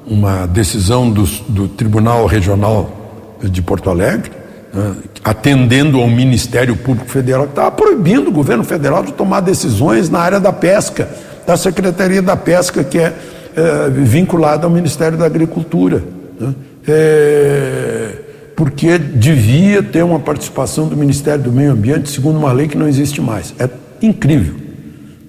uma 0.05 0.45
decisão 0.45 1.09
do, 1.09 1.23
do 1.47 1.67
Tribunal 1.67 2.25
Regional 2.25 3.37
de 3.41 3.61
Porto 3.61 3.89
Alegre, 3.89 4.31
né, 4.73 4.95
atendendo 5.23 5.99
ao 5.99 6.07
Ministério 6.07 6.75
Público 6.75 7.09
Federal, 7.09 7.45
que 7.45 7.51
estava 7.51 7.71
proibindo 7.71 8.27
o 8.27 8.31
governo 8.31 8.63
federal 8.63 9.03
de 9.03 9.13
tomar 9.13 9.39
decisões 9.39 10.09
na 10.09 10.19
área 10.19 10.39
da 10.39 10.53
pesca, 10.53 11.09
da 11.47 11.57
Secretaria 11.57 12.21
da 12.21 12.35
Pesca, 12.35 12.83
que 12.83 12.99
é, 12.99 13.13
é 13.55 13.89
vinculada 13.89 14.65
ao 14.65 14.71
Ministério 14.71 15.17
da 15.17 15.25
Agricultura. 15.25 16.03
né. 16.39 16.53
É, 16.87 18.11
porque 18.59 18.97
devia 18.97 19.81
ter 19.81 20.03
uma 20.03 20.19
participação 20.19 20.85
do 20.85 20.97
Ministério 20.97 21.41
do 21.41 21.49
Meio 21.49 21.71
Ambiente, 21.71 22.09
segundo 22.09 22.37
uma 22.37 22.51
lei 22.51 22.67
que 22.67 22.77
não 22.77 22.89
existe 22.89 23.21
mais. 23.21 23.53
É 23.57 23.69
incrível 24.01 24.53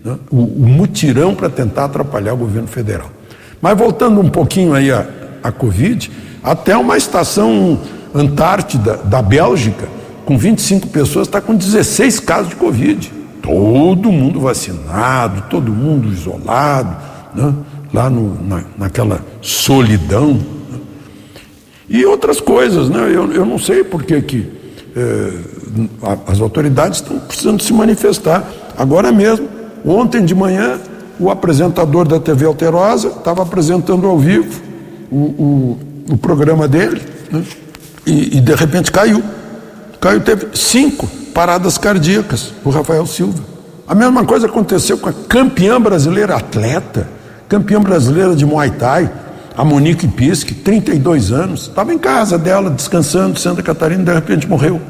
né? 0.04 0.16
o, 0.32 0.42
o 0.42 0.66
mutirão 0.66 1.32
para 1.32 1.48
tentar 1.48 1.84
atrapalhar 1.84 2.34
o 2.34 2.36
governo 2.36 2.66
federal. 2.66 3.08
Mas 3.62 3.78
voltando 3.78 4.20
um 4.20 4.28
pouquinho 4.28 4.74
aí 4.74 4.90
à, 4.90 5.52
Covid, 5.52 6.10
até 6.42 6.76
uma 6.76 6.96
estação 6.96 7.78
Antártida 8.12 8.96
da 8.96 9.22
Bélgica, 9.22 9.86
com 10.26 10.36
25 10.36 10.88
pessoas, 10.88 11.28
está 11.28 11.40
com 11.40 11.54
16 11.54 12.18
casos 12.18 12.48
de 12.48 12.56
Covid. 12.56 13.12
Todo 13.40 14.10
mundo 14.10 14.40
vacinado, 14.40 15.44
todo 15.48 15.70
mundo 15.70 16.08
isolado, 16.08 16.96
né? 17.32 17.54
lá 17.94 18.10
no, 18.10 18.44
na, 18.44 18.64
naquela 18.76 19.20
solidão. 19.40 20.59
E 21.90 22.06
outras 22.06 22.40
coisas, 22.40 22.88
né? 22.88 23.10
Eu, 23.12 23.30
eu 23.32 23.44
não 23.44 23.58
sei 23.58 23.82
por 23.84 24.04
que, 24.04 24.22
que 24.22 24.46
a- 26.02 26.32
as 26.32 26.40
autoridades 26.40 27.00
estão 27.00 27.18
precisando 27.18 27.62
se 27.62 27.72
manifestar. 27.72 28.44
Agora 28.78 29.10
mesmo, 29.12 29.48
ontem 29.84 30.24
de 30.24 30.34
manhã, 30.34 30.78
o 31.18 31.30
apresentador 31.30 32.06
da 32.06 32.18
TV 32.20 32.46
Alterosa 32.46 33.08
estava 33.08 33.42
apresentando 33.42 34.06
ao 34.06 34.18
vivo 34.18 34.60
o, 35.10 35.16
o, 35.16 35.78
o 36.12 36.16
programa 36.16 36.66
dele, 36.68 37.00
né? 37.30 37.42
e, 38.06 38.38
e 38.38 38.40
de 38.40 38.54
repente 38.54 38.90
caiu. 38.92 39.22
Caiu, 40.00 40.20
teve 40.20 40.46
cinco 40.54 41.06
paradas 41.34 41.76
cardíacas, 41.76 42.52
o 42.64 42.70
Rafael 42.70 43.06
Silva. 43.06 43.42
A 43.86 43.94
mesma 43.94 44.24
coisa 44.24 44.46
aconteceu 44.46 44.96
com 44.96 45.08
a 45.08 45.12
campeã 45.12 45.80
brasileira 45.80 46.36
atleta, 46.36 47.08
campeã 47.48 47.80
brasileira 47.80 48.34
de 48.34 48.46
Muay 48.46 48.70
Thai, 48.70 49.10
a 49.56 49.64
Monique 49.64 50.06
Pisque, 50.06 50.54
32 50.54 51.32
anos, 51.32 51.62
estava 51.62 51.92
em 51.92 51.98
casa 51.98 52.38
dela, 52.38 52.70
descansando, 52.70 53.38
Santa 53.38 53.62
Catarina, 53.62 54.04
de 54.04 54.12
repente 54.12 54.48
morreu. 54.48 54.80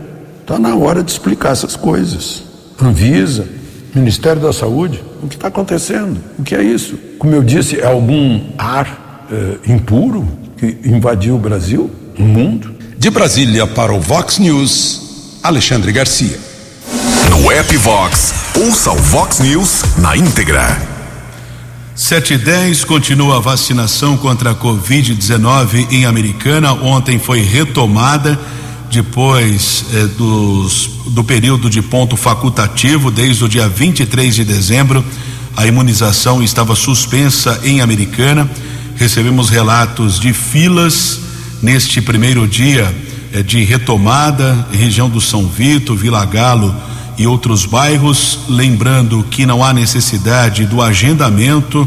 Está 0.40 0.58
na 0.58 0.74
hora 0.74 1.02
de 1.02 1.10
explicar 1.10 1.52
essas 1.52 1.76
coisas. 1.76 2.42
Anvisa, 2.80 3.46
Ministério 3.94 4.40
da 4.40 4.52
Saúde, 4.52 5.02
o 5.22 5.26
que 5.26 5.34
está 5.34 5.48
acontecendo? 5.48 6.20
O 6.38 6.42
que 6.42 6.54
é 6.54 6.62
isso? 6.62 6.96
Como 7.18 7.34
eu 7.34 7.42
disse, 7.42 7.80
é 7.80 7.86
algum 7.86 8.40
ar 8.56 9.26
eh, 9.30 9.72
impuro 9.72 10.26
que 10.56 10.78
invadiu 10.84 11.36
o 11.36 11.38
Brasil, 11.38 11.90
o 12.18 12.22
mundo? 12.22 12.74
De 12.98 13.10
Brasília 13.10 13.66
para 13.66 13.92
o 13.92 14.00
Vox 14.00 14.38
News, 14.38 15.38
Alexandre 15.42 15.92
Garcia. 15.92 16.38
No 17.30 17.50
app 17.50 17.76
Vox, 17.76 18.34
ouça 18.56 18.92
o 18.92 18.96
Vox 18.96 19.40
News 19.40 19.82
na 19.98 20.16
íntegra. 20.16 20.89
7 22.00 22.32
e 22.32 22.38
10 22.38 22.84
continua 22.84 23.36
a 23.36 23.40
vacinação 23.40 24.16
contra 24.16 24.52
a 24.52 24.54
Covid-19 24.54 25.88
em 25.90 26.06
Americana. 26.06 26.72
Ontem 26.72 27.18
foi 27.18 27.42
retomada 27.42 28.40
depois 28.90 29.84
eh, 29.92 30.06
dos, 30.16 30.88
do 31.08 31.22
período 31.22 31.68
de 31.68 31.82
ponto 31.82 32.16
facultativo, 32.16 33.10
desde 33.10 33.44
o 33.44 33.48
dia 33.50 33.68
23 33.68 34.34
de 34.34 34.44
dezembro. 34.46 35.04
A 35.54 35.66
imunização 35.66 36.42
estava 36.42 36.74
suspensa 36.74 37.60
em 37.64 37.82
Americana. 37.82 38.50
recebemos 38.96 39.50
relatos 39.50 40.18
de 40.18 40.32
filas 40.32 41.20
neste 41.62 42.00
primeiro 42.00 42.48
dia 42.48 42.92
eh, 43.30 43.42
de 43.42 43.62
retomada, 43.62 44.66
região 44.72 45.10
do 45.10 45.20
São 45.20 45.46
Vito, 45.46 45.94
Vila 45.94 46.24
Galo 46.24 46.74
e 47.20 47.26
outros 47.26 47.66
bairros. 47.66 48.38
Lembrando 48.48 49.22
que 49.30 49.44
não 49.44 49.62
há 49.62 49.74
necessidade 49.74 50.64
do 50.64 50.80
agendamento, 50.80 51.86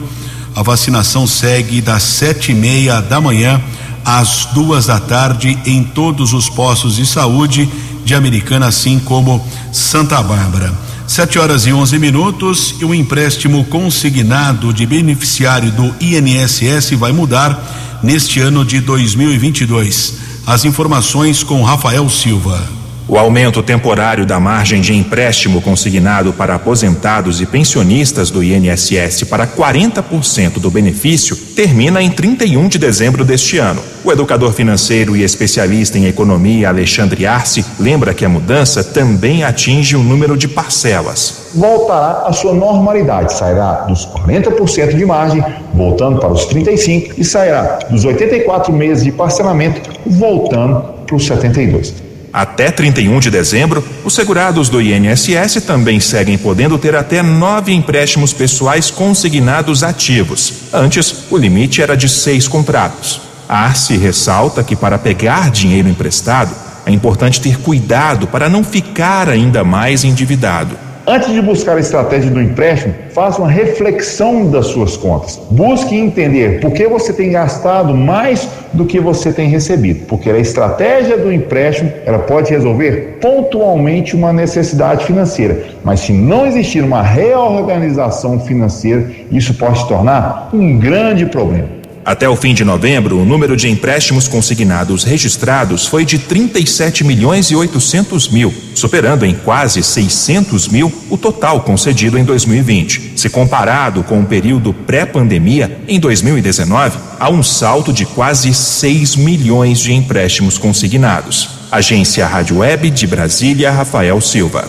a 0.56 0.62
vacinação 0.62 1.26
segue 1.26 1.82
das 1.82 2.04
sete 2.04 2.52
e 2.52 2.56
meia 2.56 3.02
da 3.02 3.20
manhã 3.20 3.60
às 4.06 4.46
duas 4.54 4.86
da 4.86 5.00
tarde 5.00 5.58
em 5.66 5.84
todos 5.84 6.34
os 6.34 6.50
postos 6.50 6.98
de 6.98 7.06
saúde 7.08 7.68
de 8.06 8.14
Americana, 8.14 8.68
assim 8.68 9.00
como 9.00 9.44
Santa 9.72 10.22
Bárbara. 10.22 10.72
Sete 11.08 11.40
horas 11.40 11.66
e 11.66 11.74
onze 11.74 11.98
minutos 11.98 12.76
e 12.80 12.86
o 12.86 12.94
empréstimo 12.94 13.66
consignado 13.66 14.72
de 14.72 14.86
beneficiário 14.86 15.72
do 15.72 15.96
INSS 16.00 16.92
vai 16.92 17.12
mudar 17.12 18.00
neste 18.04 18.40
ano 18.40 18.64
de 18.64 18.80
2022. 18.82 20.14
As 20.46 20.64
informações 20.64 21.42
com 21.42 21.64
Rafael 21.64 22.08
Silva. 22.08 22.83
O 23.06 23.18
aumento 23.18 23.62
temporário 23.62 24.26
da 24.26 24.39
margem 24.39 24.80
de 24.80 24.93
empréstimo 24.93 25.62
consignado 25.62 26.32
para 26.32 26.56
aposentados 26.56 27.41
e 27.41 27.45
pensionistas 27.45 28.32
do 28.32 28.41
INSS 28.41 29.26
para 29.30 29.45
40% 29.45 30.58
do 30.58 30.72
benefício 30.72 31.36
termina 31.54 32.01
em 32.01 32.10
31 32.10 32.70
de 32.70 32.78
dezembro 32.78 33.26
deste 33.26 33.58
ano. 33.58 33.82
O 34.06 34.12
educador 34.12 34.54
financeiro 34.54 35.18
e 35.18 35.24
especialista 35.24 35.97
em 35.97 36.06
economia 36.06 36.70
Alexandre 36.70 37.26
Arce 37.26 37.66
lembra 37.78 38.14
que 38.14 38.24
a 38.24 38.30
mudança 38.30 38.82
também 38.82 39.43
atinge 39.43 39.97
o 39.97 40.04
número 40.04 40.38
de 40.38 40.47
parcelas. 40.47 41.49
Voltará 41.54 42.24
à 42.26 42.32
sua 42.32 42.54
normalidade, 42.54 43.34
sairá 43.34 43.82
dos 43.82 44.08
40% 44.08 44.95
de 44.95 45.06
margem, 45.06 45.43
voltando 45.74 46.20
para 46.20 46.32
os 46.32 46.45
35 46.45 47.16
e 47.18 47.26
sairá 47.26 47.80
dos 47.89 48.06
84 48.06 48.72
meses 48.72 49.04
de 49.04 49.12
parcelamento, 49.12 49.82
voltando 50.06 50.82
para 51.06 51.16
os 51.18 51.28
72. 51.28 52.12
Até 52.34 52.72
31 52.72 53.20
de 53.20 53.30
dezembro, 53.30 53.88
os 54.04 54.16
segurados 54.16 54.68
do 54.68 54.82
INSS 54.82 55.62
também 55.68 56.00
seguem 56.00 56.36
podendo 56.36 56.80
ter 56.80 56.96
até 56.96 57.22
nove 57.22 57.72
empréstimos 57.72 58.34
pessoais 58.34 58.90
consignados 58.90 59.84
ativos. 59.84 60.54
Antes, 60.74 61.26
o 61.30 61.38
limite 61.38 61.80
era 61.80 61.96
de 61.96 62.10
seis 62.10 62.48
contratos. 62.48 63.22
A 63.48 63.66
Arce 63.66 63.96
ressalta 63.98 64.64
que 64.64 64.76
para 64.76 64.98
pegar 64.98 65.52
dinheiro 65.52 65.88
emprestado, 65.88 66.56
é 66.88 66.92
importante 66.92 67.40
ter 67.40 67.60
cuidado 67.60 68.26
para 68.26 68.50
não 68.50 68.64
ficar 68.64 69.30
ainda 69.30 69.64
mais 69.64 70.04
endividado. 70.04 70.76
Antes 71.06 71.34
de 71.34 71.41
buscar 71.41 71.76
a 71.76 71.82
estratégia 71.82 72.32
do 72.32 72.41
empréstimo, 72.41 72.93
faça 73.10 73.41
uma 73.41 73.49
reflexão 73.49 74.49
das 74.49 74.68
suas 74.68 74.95
contas. 74.95 75.36
Busque 75.51 75.93
entender 75.93 76.62
por 76.62 76.72
que 76.72 76.88
você 76.88 77.12
tem 77.12 77.30
gastado 77.30 77.93
mais 77.93 78.47
do 78.72 78.86
que 78.86 79.01
você 79.01 79.34
tem 79.34 79.49
recebido, 79.49 80.06
porque 80.06 80.30
a 80.30 80.38
estratégia 80.38 81.18
do 81.18 81.32
empréstimo 81.32 81.91
ela 82.06 82.20
pode 82.20 82.51
resolver 82.51 83.18
pontualmente 83.20 84.16
uma 84.16 84.32
necessidade 84.32 85.04
financeira, 85.04 85.66
mas 85.84 85.99
se 85.99 86.14
não 86.14 86.47
existir 86.47 86.82
uma 86.82 87.01
reorganização 87.01 88.39
financeira, 88.39 89.06
isso 89.30 89.54
pode 89.56 89.80
se 89.80 89.88
tornar 89.89 90.51
um 90.54 90.80
grande 90.80 91.26
problema. 91.26 91.83
Até 92.06 92.28
o 92.28 92.36
fim 92.36 92.54
de 92.54 92.66
novembro, 92.66 93.18
o 93.18 93.24
número 93.24 93.56
de 93.56 93.70
empréstimos 93.70 94.28
consignados 94.28 95.06
registrados 95.06 95.88
foi 95.88 96.04
de 96.04 96.20
37 96.20 97.01
milhões 97.01 97.49
e 97.49 97.56
800 97.56 98.28
mil, 98.28 98.54
superando 98.76 99.26
em 99.26 99.34
quase 99.34 99.82
600 99.82 100.68
mil 100.68 100.91
o 101.10 101.18
total 101.18 101.62
concedido 101.62 102.18
em 102.18 102.26
2020. 102.26 103.14
Se 103.16 103.30
comparado 103.30 104.04
com 104.04 104.20
o 104.20 104.26
período 104.26 104.74
pré-pandemia, 104.74 105.80
em 105.88 105.97
2019, 105.97 106.97
há 107.18 107.30
um 107.30 107.41
salto 107.41 107.93
de 107.93 108.06
quase 108.06 108.54
6 108.54 109.16
milhões 109.16 109.80
de 109.80 109.93
empréstimos 109.93 110.58
consignados. 110.58 111.49
Agência 111.72 112.28
Rádio 112.28 112.58
Web 112.58 112.89
de 112.89 113.08
Brasília, 113.08 113.72
Rafael 113.72 114.20
Silva. 114.20 114.68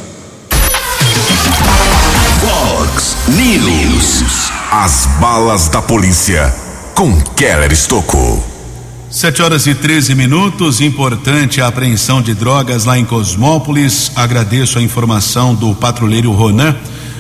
Fox 2.40 3.16
News. 3.26 4.52
As 4.70 5.06
balas 5.20 5.68
da 5.68 5.82
polícia 5.82 6.63
com 6.94 7.20
Keller 7.36 7.70
Estocou. 7.72 8.42
Sete 9.10 9.42
horas 9.42 9.66
e 9.66 9.74
13 9.74 10.14
minutos. 10.14 10.80
Importante 10.80 11.60
a 11.60 11.66
apreensão 11.66 12.22
de 12.22 12.32
drogas 12.34 12.84
lá 12.84 12.96
em 12.96 13.04
Cosmópolis. 13.04 14.12
Agradeço 14.14 14.78
a 14.78 14.82
informação 14.82 15.52
do 15.54 15.74
patrulheiro 15.74 16.30
Ronan. 16.30 16.76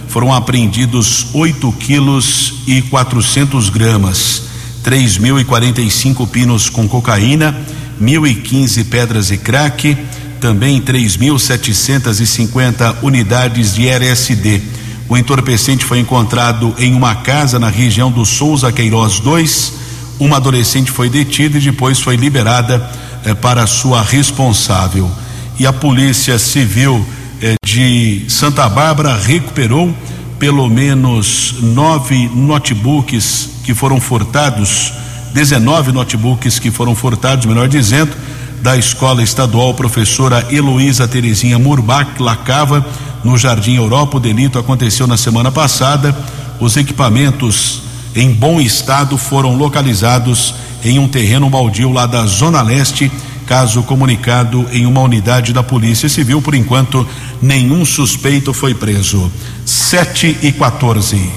Foram 0.08 0.32
apreendidos 0.32 1.26
8 1.34 1.72
quilos 1.72 2.54
e 2.68 2.82
400 2.82 3.68
gramas, 3.68 4.44
3.045 4.84 6.28
pinos 6.28 6.70
com 6.70 6.88
cocaína, 6.88 7.52
1.015 8.00 8.88
pedras 8.88 9.32
e 9.32 9.36
crack, 9.36 9.98
também 10.40 10.80
3.750 10.80 12.98
unidades 13.02 13.74
de 13.74 13.88
LSD. 13.88 14.83
O 15.08 15.16
entorpecente 15.16 15.84
foi 15.84 15.98
encontrado 15.98 16.74
em 16.78 16.94
uma 16.94 17.14
casa 17.16 17.58
na 17.58 17.68
região 17.68 18.10
do 18.10 18.24
Souza 18.24 18.72
Queiroz 18.72 19.20
2. 19.20 19.72
Uma 20.18 20.36
adolescente 20.36 20.90
foi 20.90 21.10
detida 21.10 21.58
e 21.58 21.60
depois 21.60 22.00
foi 22.00 22.16
liberada 22.16 22.90
eh, 23.24 23.34
para 23.34 23.66
sua 23.66 24.02
responsável. 24.02 25.10
E 25.58 25.66
a 25.66 25.72
Polícia 25.72 26.38
Civil 26.38 27.04
eh, 27.42 27.54
de 27.64 28.24
Santa 28.28 28.66
Bárbara 28.68 29.14
recuperou 29.14 29.94
pelo 30.38 30.68
menos 30.68 31.56
nove 31.60 32.28
notebooks 32.34 33.50
que 33.62 33.74
foram 33.74 34.00
furtados, 34.00 34.92
19 35.34 35.92
notebooks 35.92 36.58
que 36.58 36.70
foram 36.70 36.94
furtados, 36.94 37.44
melhor 37.44 37.68
dizendo, 37.68 38.12
da 38.62 38.76
Escola 38.76 39.22
Estadual 39.22 39.74
Professora 39.74 40.46
Heloísa 40.50 41.06
Terezinha 41.06 41.58
Murbach 41.58 42.10
Lacava 42.18 42.84
no 43.24 43.36
Jardim 43.38 43.74
Europa. 43.74 44.18
O 44.18 44.20
delito 44.20 44.58
aconteceu 44.58 45.06
na 45.06 45.16
semana 45.16 45.50
passada. 45.50 46.14
Os 46.60 46.76
equipamentos 46.76 47.82
em 48.14 48.30
bom 48.30 48.60
estado 48.60 49.18
foram 49.18 49.56
localizados 49.56 50.54
em 50.84 50.98
um 50.98 51.08
terreno 51.08 51.48
baldio 51.48 51.90
lá 51.90 52.06
da 52.06 52.24
Zona 52.26 52.62
Leste. 52.62 53.10
Caso 53.46 53.82
comunicado 53.82 54.66
em 54.72 54.86
uma 54.86 55.00
unidade 55.00 55.52
da 55.52 55.62
Polícia 55.62 56.08
Civil, 56.08 56.40
por 56.40 56.54
enquanto, 56.54 57.06
nenhum 57.42 57.84
suspeito 57.84 58.54
foi 58.54 58.74
preso. 58.74 59.30
7 59.66 60.38
e 60.42 60.52
14. 60.52 61.30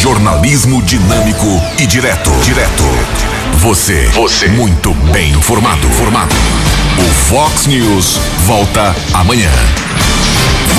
Jornalismo 0.00 0.82
dinâmico 0.82 1.46
e 1.78 1.86
direto. 1.86 2.30
Direto. 2.42 2.84
Você. 3.58 4.06
Você. 4.14 4.48
Muito 4.48 4.92
bem 5.12 5.32
informado. 5.32 5.86
Formado. 5.90 6.34
O 6.98 7.14
Fox 7.28 7.66
News 7.66 8.18
volta 8.46 8.94
amanhã. 9.12 9.50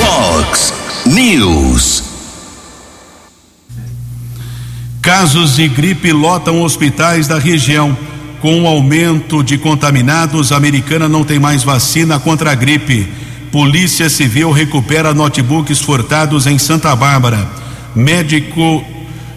Fox 0.01 0.73
News. 1.05 2.03
Casos 4.99 5.55
de 5.57 5.67
gripe 5.67 6.11
lotam 6.11 6.63
hospitais 6.63 7.27
da 7.27 7.37
região. 7.37 7.95
Com 8.41 8.63
o 8.63 8.67
aumento 8.67 9.43
de 9.43 9.59
contaminados, 9.59 10.51
a 10.51 10.57
americana 10.57 11.07
não 11.07 11.23
tem 11.23 11.37
mais 11.37 11.63
vacina 11.63 12.19
contra 12.19 12.51
a 12.51 12.55
gripe. 12.55 13.07
Polícia 13.51 14.09
Civil 14.09 14.51
recupera 14.51 15.13
notebooks 15.13 15.79
furtados 15.79 16.47
em 16.47 16.57
Santa 16.57 16.95
Bárbara. 16.95 17.47
Médico 17.95 18.83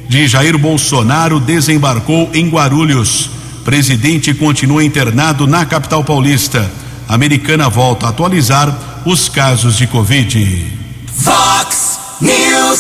de 0.09 0.27
Jair 0.27 0.57
Bolsonaro 0.57 1.41
desembarcou 1.41 2.31
em 2.33 2.49
Guarulhos. 2.49 3.29
Presidente 3.67 4.33
continua 4.33 4.83
internado 4.83 5.47
na 5.47 5.67
capital 5.67 6.03
paulista. 6.03 6.71
Americana 7.07 7.69
volta 7.69 8.07
a 8.07 8.09
atualizar 8.09 8.94
os 9.05 9.29
casos 9.29 9.77
de 9.77 9.87
Covid. 9.87 10.73
Fox 11.15 11.99
News. 12.21 12.75